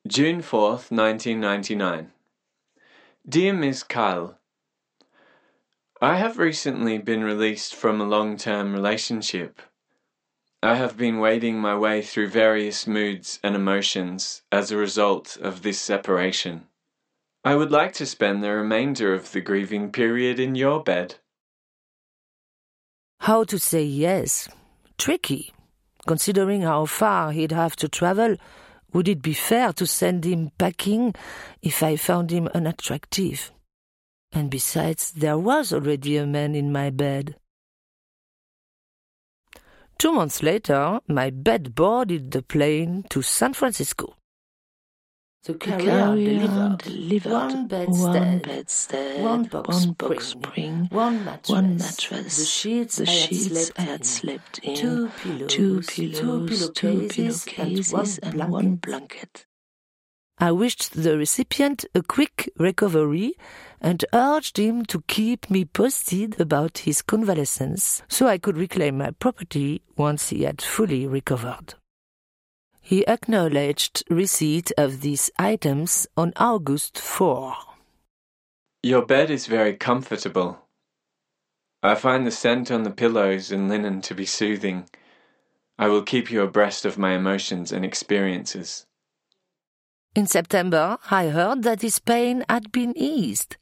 June 0.10 0.42
4th, 0.42 0.90
1999. 0.90 2.12
Dear 3.28 3.54
Ms. 3.54 3.84
Kyle, 3.84 4.40
I 6.02 6.18
have 6.18 6.40
recently 6.40 6.98
been 6.98 7.24
released 7.24 7.76
from 7.76 8.02
a 8.02 8.06
long 8.06 8.36
term 8.36 8.74
relationship. 8.74 9.62
I 10.64 10.74
have 10.76 10.98
been 10.98 11.20
wading 11.20 11.60
my 11.60 11.78
way 11.78 12.02
through 12.02 12.30
various 12.30 12.88
moods 12.88 13.40
and 13.44 13.56
emotions 13.56 14.42
as 14.52 14.72
a 14.72 14.78
result 14.78 15.38
of 15.38 15.62
this 15.62 15.80
separation. 15.80 16.66
I 17.44 17.56
would 17.56 17.70
like 17.70 17.94
to 17.94 18.08
spend 18.08 18.44
the 18.44 18.50
remainder 18.50 19.14
of 19.14 19.32
the 19.32 19.42
grieving 19.42 19.92
period 19.92 20.40
in 20.40 20.56
your 20.56 20.82
bed. 20.82 21.18
How 23.20 23.44
to 23.44 23.60
say 23.60 23.84
yes? 23.84 24.50
Tricky, 24.98 25.54
considering 26.08 26.64
how 26.64 26.88
far 26.88 27.32
he'd 27.32 27.52
have 27.52 27.76
to 27.76 27.88
travel 27.88 28.38
would 28.94 29.08
it 29.08 29.22
be 29.22 29.34
fair 29.34 29.74
to 29.74 29.86
send 29.86 30.26
him 30.26 30.52
packing 30.58 31.14
if 31.62 31.84
I 31.84 31.96
found 31.96 32.32
him 32.32 32.48
unattractive? 32.54 33.52
And 34.32 34.50
besides, 34.50 35.12
there 35.12 35.38
was 35.38 35.74
already 35.74 36.18
a 36.18 36.26
man 36.26 36.56
in 36.56 36.72
my 36.72 36.90
bed. 36.90 37.36
Two 39.98 40.14
months 40.14 40.42
later, 40.42 41.00
my 41.08 41.30
bed 41.30 41.76
boarded 41.76 42.32
the 42.32 42.42
plane 42.42 43.04
to 43.10 43.22
San 43.22 43.54
Francisco. 43.54 44.16
The 45.44 45.54
carrier, 45.54 46.16
delivered, 46.16 46.78
delivered 46.80 47.32
one 47.32 47.68
bedstead, 47.68 48.44
bedstead 48.44 49.24
one, 49.24 49.44
box, 49.46 49.68
one 49.86 49.94
box 49.94 50.28
spring, 50.28 50.88
one 50.92 51.24
mattress, 51.24 51.50
one 51.50 51.78
mattress, 51.78 52.38
the 52.38 52.46
sheets, 52.46 52.98
the 52.98 53.04
I, 53.04 53.06
sheets 53.06 53.70
had 53.70 53.78
I 53.78 53.82
had 53.92 54.06
slept 54.06 54.60
in, 54.60 54.76
two 54.76 55.10
pillows, 55.24 55.52
two 55.52 55.82
pillows, 55.82 56.70
two 56.72 57.08
pillowcases, 57.08 58.18
and, 58.20 58.36
and 58.42 58.52
one 58.52 58.76
blanket. 58.76 59.46
I 60.40 60.52
wished 60.52 60.94
the 60.94 61.18
recipient 61.18 61.86
a 61.96 62.02
quick 62.02 62.50
recovery 62.58 63.34
and 63.80 64.04
urged 64.14 64.58
him 64.58 64.86
to 64.86 65.02
keep 65.08 65.50
me 65.50 65.64
posted 65.64 66.40
about 66.40 66.80
his 66.80 67.02
convalescence 67.02 68.04
so 68.10 68.28
I 68.28 68.40
could 68.40 68.58
reclaim 68.58 68.98
my 68.98 69.12
property 69.12 69.82
once 69.96 70.30
he 70.30 70.44
had 70.44 70.62
fully 70.62 71.08
recovered. 71.08 71.76
He 72.90 73.06
acknowledged 73.06 74.04
receipt 74.10 74.72
of 74.76 75.02
these 75.02 75.30
items 75.38 76.08
on 76.18 76.34
August 76.38 76.98
4. 76.98 77.54
Your 78.82 79.06
bed 79.06 79.30
is 79.30 79.46
very 79.46 79.76
comfortable. 79.76 80.58
I 81.84 81.94
find 81.94 82.26
the 82.26 82.32
scent 82.32 82.72
on 82.72 82.82
the 82.82 82.90
pillows 82.90 83.52
and 83.52 83.70
linen 83.70 84.02
to 84.02 84.16
be 84.16 84.26
soothing. 84.26 84.90
I 85.78 85.88
will 85.88 86.02
keep 86.02 86.32
you 86.32 86.42
abreast 86.42 86.84
of 86.84 86.98
my 86.98 87.14
emotions 87.14 87.72
and 87.72 87.86
experiences. 87.86 88.88
In 90.16 90.26
September, 90.26 90.98
I 91.12 91.28
heard 91.28 91.62
that 91.62 91.84
his 91.84 92.00
pain 92.00 92.44
had 92.50 92.72
been 92.72 92.98
eased. 92.98 93.58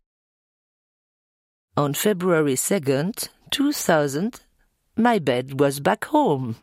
On 1.75 1.93
February 1.93 2.55
2nd, 2.55 3.27
2000, 3.51 4.39
my 4.95 5.19
bed 5.19 5.59
was 5.59 5.81
back 5.81 6.05
home. 6.05 6.55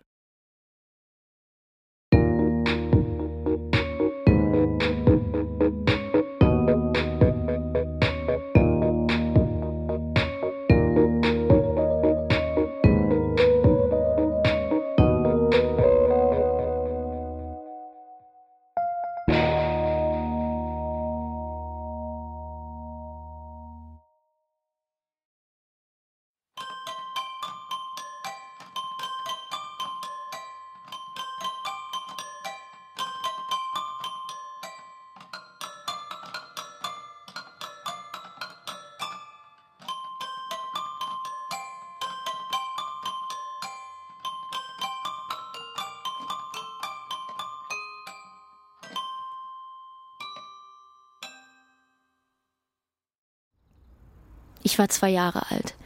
Ich 54.74 54.78
war 54.80 54.88
zwei 54.88 55.10
Jahre 55.10 55.52
alt. 55.52 55.76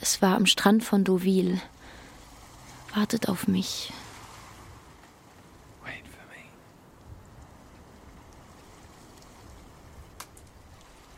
Es 0.00 0.22
war 0.22 0.36
am 0.36 0.46
Strand 0.46 0.84
von 0.84 1.02
Deauville. 1.02 1.60
Wartet 2.94 3.28
auf 3.28 3.48
mich. 3.48 3.92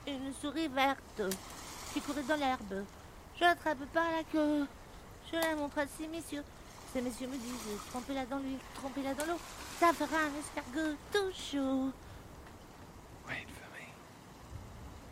Une 0.07 0.33
souris 0.41 0.71
verte 0.75 1.29
qui 1.93 2.01
courait 2.01 2.23
dans 2.27 2.39
l'herbe. 2.39 2.87
Je 3.39 3.45
l'attrape 3.45 3.85
par 3.93 4.05
la 4.05 4.25
queue. 4.33 4.67
Je 5.31 5.37
la 5.37 5.57
montre 5.57 5.81
à 5.81 5.87
ces 5.87 6.09
messieurs. 6.09 6.45
Ces 6.95 7.03
messieurs 7.03 7.29
me 7.29 7.37
disent 7.37 7.79
trompez-la 7.91 8.25
dans 8.25 8.39
l'huile, 8.39 8.59
trompez-la 8.77 9.13
dans 9.13 9.27
l'eau. 9.27 9.41
Ça 9.79 9.93
fera 9.93 10.17
un 10.17 10.33
escargot 10.41 10.97
tout 11.13 11.31
chaud. 11.35 11.93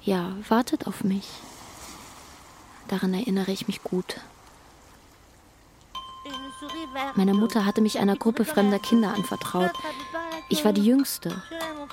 Ja, 0.05 0.33
wartet 0.49 0.87
auf 0.87 1.05
mich. 1.05 1.29
Daran 2.89 3.15
erinnere 3.15 3.53
ich 3.53 3.69
mich 3.69 3.83
gut. 3.83 4.17
Meine 7.15 7.35
Mutter 7.35 7.65
hatte 7.65 7.81
mich 7.81 7.99
einer 7.99 8.17
Gruppe 8.17 8.45
fremder 8.45 8.79
Kinder 8.79 9.15
anvertraut. 9.15 9.71
Ich 10.49 10.65
war 10.65 10.73
die 10.73 10.85
Jüngste. 10.85 11.43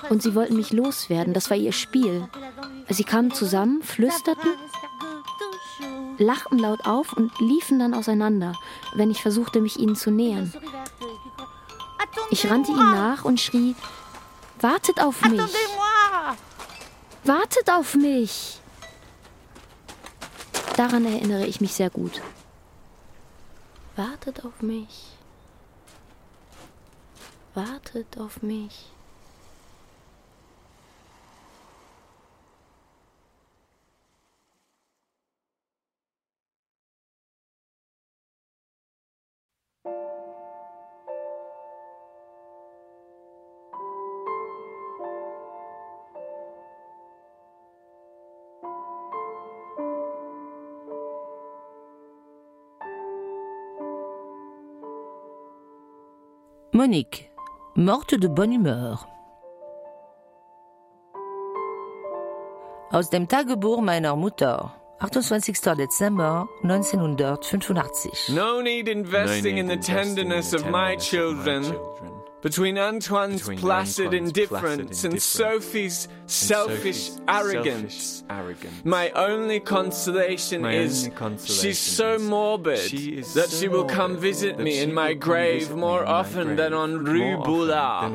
Und 0.08 0.22
sie 0.22 0.34
wollten 0.34 0.56
mich 0.56 0.72
loswerden. 0.72 1.34
Das 1.34 1.50
war 1.50 1.56
ihr 1.56 1.72
Spiel. 1.72 2.28
Sie 2.88 3.04
kamen 3.04 3.32
zusammen, 3.32 3.82
flüsterten, 3.82 4.50
lachten 6.18 6.58
laut 6.58 6.86
auf 6.86 7.12
und 7.12 7.38
liefen 7.38 7.78
dann 7.78 7.94
auseinander, 7.94 8.54
wenn 8.94 9.10
ich 9.10 9.22
versuchte, 9.22 9.60
mich 9.60 9.78
ihnen 9.78 9.94
zu 9.94 10.10
nähern. 10.10 10.52
Ich 12.30 12.50
rannte 12.50 12.72
ihnen 12.72 12.90
nach 12.90 13.24
und 13.24 13.40
schrie, 13.40 13.76
wartet 14.60 15.00
auf 15.00 15.22
mich! 15.22 15.40
Wartet 17.24 17.70
auf 17.70 17.94
mich! 17.94 18.60
Daran 20.76 21.04
erinnere 21.04 21.46
ich 21.46 21.60
mich 21.60 21.74
sehr 21.74 21.90
gut. 21.90 22.22
Wartet 23.96 24.44
auf 24.44 24.62
mich. 24.62 25.08
Wartet 27.54 28.18
auf 28.18 28.42
mich. 28.42 28.90
Monique, 56.80 57.30
morte 57.76 58.14
de 58.14 58.26
bonne 58.26 58.52
humeur. 58.52 59.06
Aus 62.90 63.10
dem 63.10 63.28
Tagebuch 63.28 63.82
meiner 63.82 64.16
Mutter, 64.16 64.72
28. 65.00 65.76
Dezember 65.76 66.48
1985. 66.62 68.30
No 68.30 68.62
need 68.62 68.88
investing 68.88 69.58
in 69.58 69.68
the 69.68 69.76
tenderness 69.76 70.54
of 70.54 70.64
my 70.70 70.96
children. 70.96 71.64
Between 72.42 72.78
Antoine's 72.78 73.42
placid 73.42 74.14
indifference 74.14 75.04
and 75.04 75.20
Sophie's 75.20 76.08
selfish 76.26 77.10
arrogance, 77.28 78.24
my 78.82 79.10
only 79.10 79.60
consolation 79.60 80.64
is 80.64 81.10
she's 81.44 81.78
so 81.78 82.18
morbid 82.18 82.90
that 83.34 83.50
she 83.50 83.68
will 83.68 83.84
come 83.84 84.16
visit 84.16 84.58
me 84.58 84.78
in 84.78 84.94
my 84.94 85.12
grave 85.12 85.70
more 85.72 86.06
often 86.06 86.56
than 86.56 86.72
on 86.72 87.04
Rue 87.04 87.36
Boulard. 87.36 88.10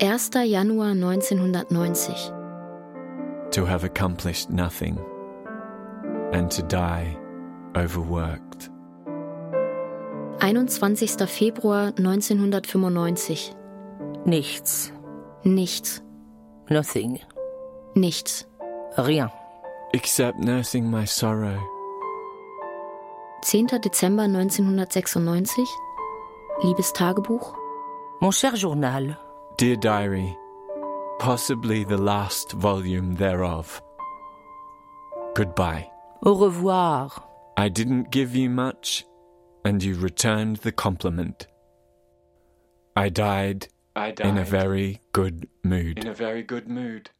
Januar 0.00 1.00
1990. 1.00 3.50
To 3.50 3.64
have 3.64 3.84
accomplished 3.84 4.50
nothing 4.50 4.98
and 6.32 6.50
to 6.52 6.62
die 6.62 7.16
overworked. 7.76 8.70
21. 10.44 11.26
Februar 11.26 11.94
1995. 11.96 13.56
Nichts. 14.26 14.92
Nichts. 15.42 16.02
Nothing. 16.68 17.18
Nichts. 17.94 18.46
Rien. 18.98 19.30
Except 19.94 20.38
nursing 20.38 20.90
my 20.90 21.06
sorrow. 21.06 21.58
10. 23.42 23.80
Dezember 23.80 24.28
1996. 24.28 25.66
Liebes 26.62 26.92
Tagebuch. 26.92 27.54
Mon 28.20 28.30
cher 28.30 28.54
journal. 28.54 29.16
Dear 29.56 29.76
Diary, 29.76 30.36
possibly 31.20 31.84
the 31.84 31.96
last 31.96 32.52
volume 32.52 33.14
thereof. 33.14 33.80
Goodbye. 35.34 35.88
Au 36.22 36.34
revoir. 36.34 37.10
I 37.56 37.70
didn't 37.70 38.10
give 38.10 38.36
you 38.36 38.50
much, 38.50 39.06
and 39.64 39.82
you 39.82 39.94
returned 39.96 40.56
the 40.58 40.72
compliment. 40.72 41.46
I 42.96 43.08
died, 43.08 43.68
I 43.96 44.10
died 44.12 44.26
in 44.26 44.38
a 44.38 44.44
very 44.44 45.00
good 45.12 45.48
mood. 45.62 45.98
in 45.98 46.06
a 46.06 46.14
very 46.14 46.42
good 46.42 46.68
mood. 46.68 47.10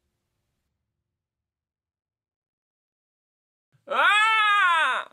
Ah! 3.89 5.09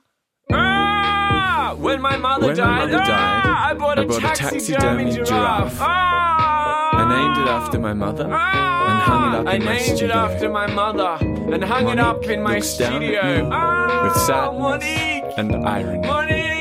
Ah! 0.52 1.76
When 1.78 2.02
my 2.02 2.18
mother 2.18 2.48
When 2.48 2.58
my 2.58 2.64
died, 2.64 2.92
mother 2.92 3.00
ah! 3.02 3.08
died, 3.08 3.72
I 3.72 3.74
bought 3.74 3.98
a 4.00 4.02
I 4.02 4.06
bought 4.06 4.18
a 4.18 4.22
taxidermy 4.22 5.06
taxidermy 5.06 5.12
giraffe. 5.12 5.30
giraffe. 5.30 5.78
Ah! 5.82 6.90
I 6.94 7.10
named 7.10 7.38
it 7.48 7.50
after 7.52 7.80
my 7.80 7.94
mother 7.94 8.24
and 8.26 9.02
hung 9.02 9.34
it 9.34 9.38
up 9.40 9.48
I 9.48 9.56
in 9.56 9.66
my 9.66 9.74
named 9.74 9.82
it 9.92 9.96
studio. 9.98 10.16
after 10.16 10.50
my 10.50 10.68
mother 10.68 11.18
and 11.54 11.64
hung 11.64 11.88
it 11.90 12.00
up 12.00 12.24
in 12.26 12.44
my 12.44 12.56
looks 12.56 12.78
down 12.78 12.94
at 12.94 12.98
studio. 13.02 13.50
Ah, 13.52 14.04
with 14.04 14.16
sadness 14.16 14.60
Monique! 14.62 15.34
and 15.38 15.68
irony. 15.68 16.08
Monique! 16.08 16.61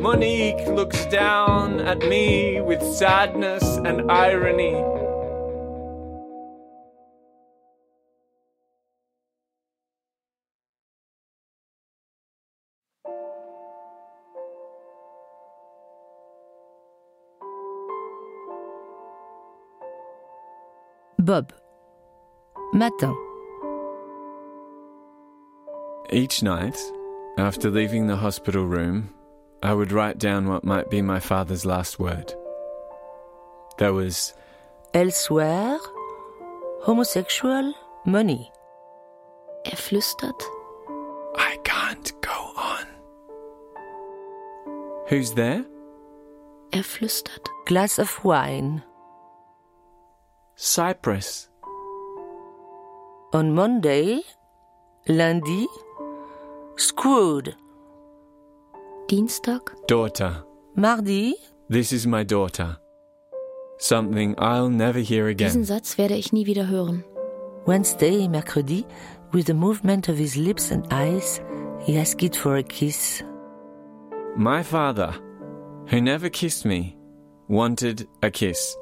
Monique 0.00 0.66
looks 0.66 1.04
down 1.06 1.78
at 1.80 1.98
me 1.98 2.58
with 2.62 2.82
sadness 2.82 3.62
and 3.84 4.10
irony. 4.10 4.72
Bob. 21.18 21.52
Matin. 22.72 23.14
Each 26.08 26.42
night, 26.42 26.78
after 27.36 27.70
leaving 27.70 28.06
the 28.06 28.16
hospital 28.16 28.64
room, 28.64 29.10
I 29.62 29.74
would 29.74 29.92
write 29.92 30.18
down 30.18 30.48
what 30.48 30.64
might 30.64 30.88
be 30.88 31.02
my 31.02 31.20
father's 31.20 31.66
last 31.66 31.98
word. 31.98 32.32
There 33.78 33.92
was 33.92 34.34
Elsewhere. 34.94 35.78
Homosexual. 36.82 37.74
Money. 38.06 38.50
Er 39.66 39.76
flüstert. 39.76 40.42
I 41.36 41.58
can't 41.64 42.12
go 42.22 42.52
on. 42.56 42.86
Who's 45.08 45.32
there? 45.32 45.64
Er 46.74 46.82
flüstert. 46.82 47.46
Glass 47.66 47.98
of 47.98 48.24
wine. 48.24 48.82
Cyprus. 50.56 51.48
On 53.32 53.54
Monday. 53.54 54.22
Lundi. 55.06 55.66
Screwed. 56.76 57.54
Dienstag. 59.10 59.72
Daughter. 59.88 60.44
Mardi. 60.76 61.34
This 61.68 61.92
is 61.92 62.06
my 62.06 62.22
daughter. 62.22 62.76
Something 63.78 64.36
I'll 64.38 64.70
never 64.70 65.00
hear 65.00 65.26
Diesen 65.34 65.62
again. 65.62 65.64
Satz 65.64 65.98
werde 65.98 66.14
ich 66.14 66.32
nie 66.32 66.46
wieder 66.46 66.68
hören. 66.68 67.02
Wednesday, 67.66 68.28
mercredi, 68.28 68.86
with 69.32 69.50
a 69.50 69.54
movement 69.54 70.08
of 70.08 70.16
his 70.16 70.36
lips 70.36 70.70
and 70.70 70.86
eyes, 70.92 71.40
he 71.80 71.98
asked 71.98 72.36
for 72.36 72.54
a 72.54 72.62
kiss. 72.62 73.24
My 74.36 74.62
father, 74.62 75.12
who 75.88 76.00
never 76.00 76.30
kissed 76.30 76.64
me, 76.64 76.96
wanted 77.48 78.06
a 78.22 78.30
kiss. 78.30 78.76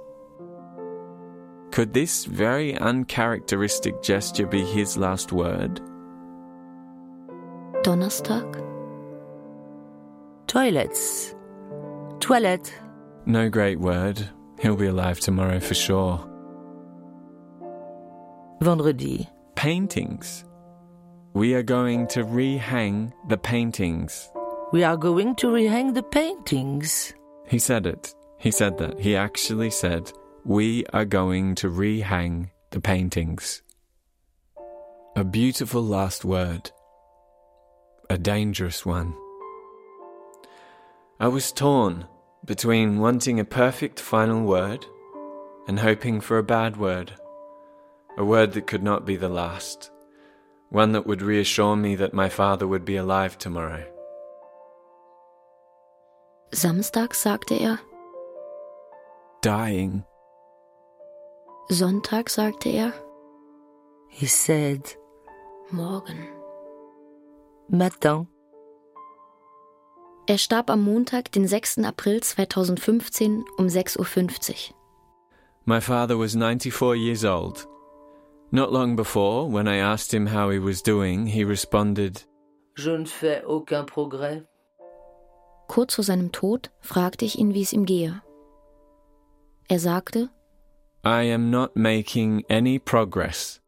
Could 1.70 1.94
this 1.94 2.26
very 2.26 2.76
uncharacteristic 2.76 4.02
gesture 4.02 4.46
be 4.46 4.62
his 4.62 4.98
last 4.98 5.32
word? 5.32 5.80
Donnerstag. 7.82 8.67
Toilets. 10.48 11.34
Toilet. 12.20 12.72
No 13.26 13.50
great 13.50 13.78
word. 13.78 14.26
He'll 14.58 14.76
be 14.76 14.86
alive 14.86 15.20
tomorrow 15.20 15.60
for 15.60 15.74
sure. 15.74 16.18
Vendredi. 18.62 19.28
Paintings. 19.56 20.46
We 21.34 21.52
are 21.52 21.62
going 21.62 22.06
to 22.08 22.24
rehang 22.24 23.12
the 23.28 23.36
paintings. 23.36 24.30
We 24.72 24.84
are 24.84 24.96
going 24.96 25.36
to 25.36 25.48
rehang 25.48 25.92
the 25.92 26.02
paintings. 26.02 27.12
He 27.46 27.58
said 27.58 27.86
it. 27.86 28.14
He 28.38 28.50
said 28.50 28.78
that. 28.78 28.98
He 28.98 29.16
actually 29.16 29.70
said, 29.70 30.10
We 30.46 30.86
are 30.94 31.04
going 31.04 31.56
to 31.56 31.68
rehang 31.68 32.48
the 32.70 32.80
paintings. 32.80 33.60
A 35.14 35.24
beautiful 35.24 35.82
last 35.82 36.24
word. 36.24 36.70
A 38.08 38.16
dangerous 38.16 38.86
one. 38.86 39.14
I 41.20 41.26
was 41.26 41.50
torn 41.50 42.06
between 42.44 43.00
wanting 43.00 43.40
a 43.40 43.44
perfect 43.44 43.98
final 43.98 44.42
word 44.42 44.86
and 45.66 45.80
hoping 45.80 46.20
for 46.20 46.38
a 46.38 46.44
bad 46.44 46.76
word. 46.76 47.12
A 48.16 48.24
word 48.24 48.52
that 48.52 48.68
could 48.68 48.84
not 48.84 49.04
be 49.04 49.16
the 49.16 49.28
last. 49.28 49.90
One 50.70 50.92
that 50.92 51.08
would 51.08 51.20
reassure 51.20 51.74
me 51.74 51.96
that 51.96 52.14
my 52.14 52.28
father 52.28 52.68
would 52.68 52.84
be 52.84 52.94
alive 52.94 53.36
tomorrow. 53.36 53.84
Samstag 56.52 57.14
sagte 57.14 57.60
er, 57.60 57.80
Dying. 59.42 60.04
Sonntag 61.70 62.28
sagte 62.28 62.74
er, 62.78 62.94
He 64.08 64.26
said, 64.26 64.94
morgen. 65.72 66.28
Matin. 67.68 68.28
Er 70.28 70.36
starb 70.36 70.68
am 70.68 70.82
Montag, 70.82 71.32
den 71.32 71.48
6. 71.48 71.78
April 71.78 72.20
2015 72.20 73.46
um 73.56 73.66
6.50 73.66 73.98
Uhr. 73.98 74.74
My 75.64 75.80
father 75.80 76.18
was 76.18 76.34
94 76.34 76.96
years 76.96 77.24
old. 77.24 77.66
Not 78.50 78.70
long 78.70 78.94
before, 78.94 79.50
when 79.50 79.66
I 79.66 79.78
asked 79.78 80.12
him 80.12 80.26
how 80.26 80.50
he 80.50 80.58
was 80.58 80.82
doing, 80.82 81.26
he 81.26 81.44
responded, 81.44 82.26
Je 82.76 82.94
ne 82.98 83.06
fais 83.06 83.42
aucun 83.46 83.86
progrès. 83.86 84.44
Kurz 85.66 85.94
vor 85.94 86.04
seinem 86.04 86.30
Tod 86.30 86.70
fragte 86.82 87.24
ich 87.24 87.38
ihn, 87.38 87.54
wie 87.54 87.62
es 87.62 87.72
ihm 87.72 87.86
gehe. 87.86 88.20
Er 89.70 89.78
sagte, 89.78 90.28
I 91.06 91.32
am 91.32 91.48
not 91.48 91.74
making 91.74 92.44
any 92.50 92.78
progress. 92.78 93.62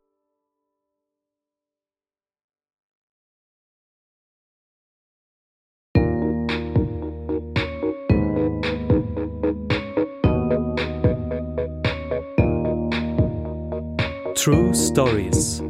True 14.42 14.72
Stories 14.74 15.62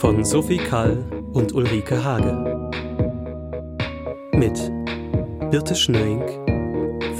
von 0.00 0.24
Sophie 0.24 0.58
Kall 0.58 0.96
und 1.32 1.54
Ulrike 1.54 2.02
Hage. 2.02 2.34
Mit 4.32 4.72
Birte 5.52 5.76
Schnöink, 5.76 6.24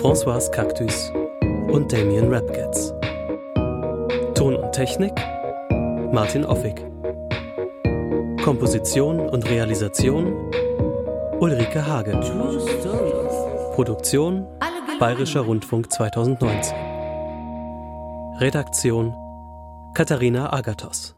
François 0.01 0.51
Cactus 0.51 1.13
und 1.71 1.93
Damien 1.93 2.35
Rapgetz. 2.35 2.93
Ton 4.35 4.57
und 4.57 4.73
Technik 4.73 5.13
Martin 6.13 6.45
Offig. 6.45 6.85
Komposition 8.43 9.21
und 9.29 9.49
Realisation 9.49 10.51
Ulrike 11.39 11.87
Hage. 11.87 12.19
True 12.19 12.59
Stories. 12.81 13.77
Produktion 13.77 14.45
Bayerischer 14.99 15.43
Rundfunk 15.43 15.93
2019. 15.93 16.75
Redaktion 18.41 19.15
Katharina 19.95 20.47
Agathos. 20.47 21.18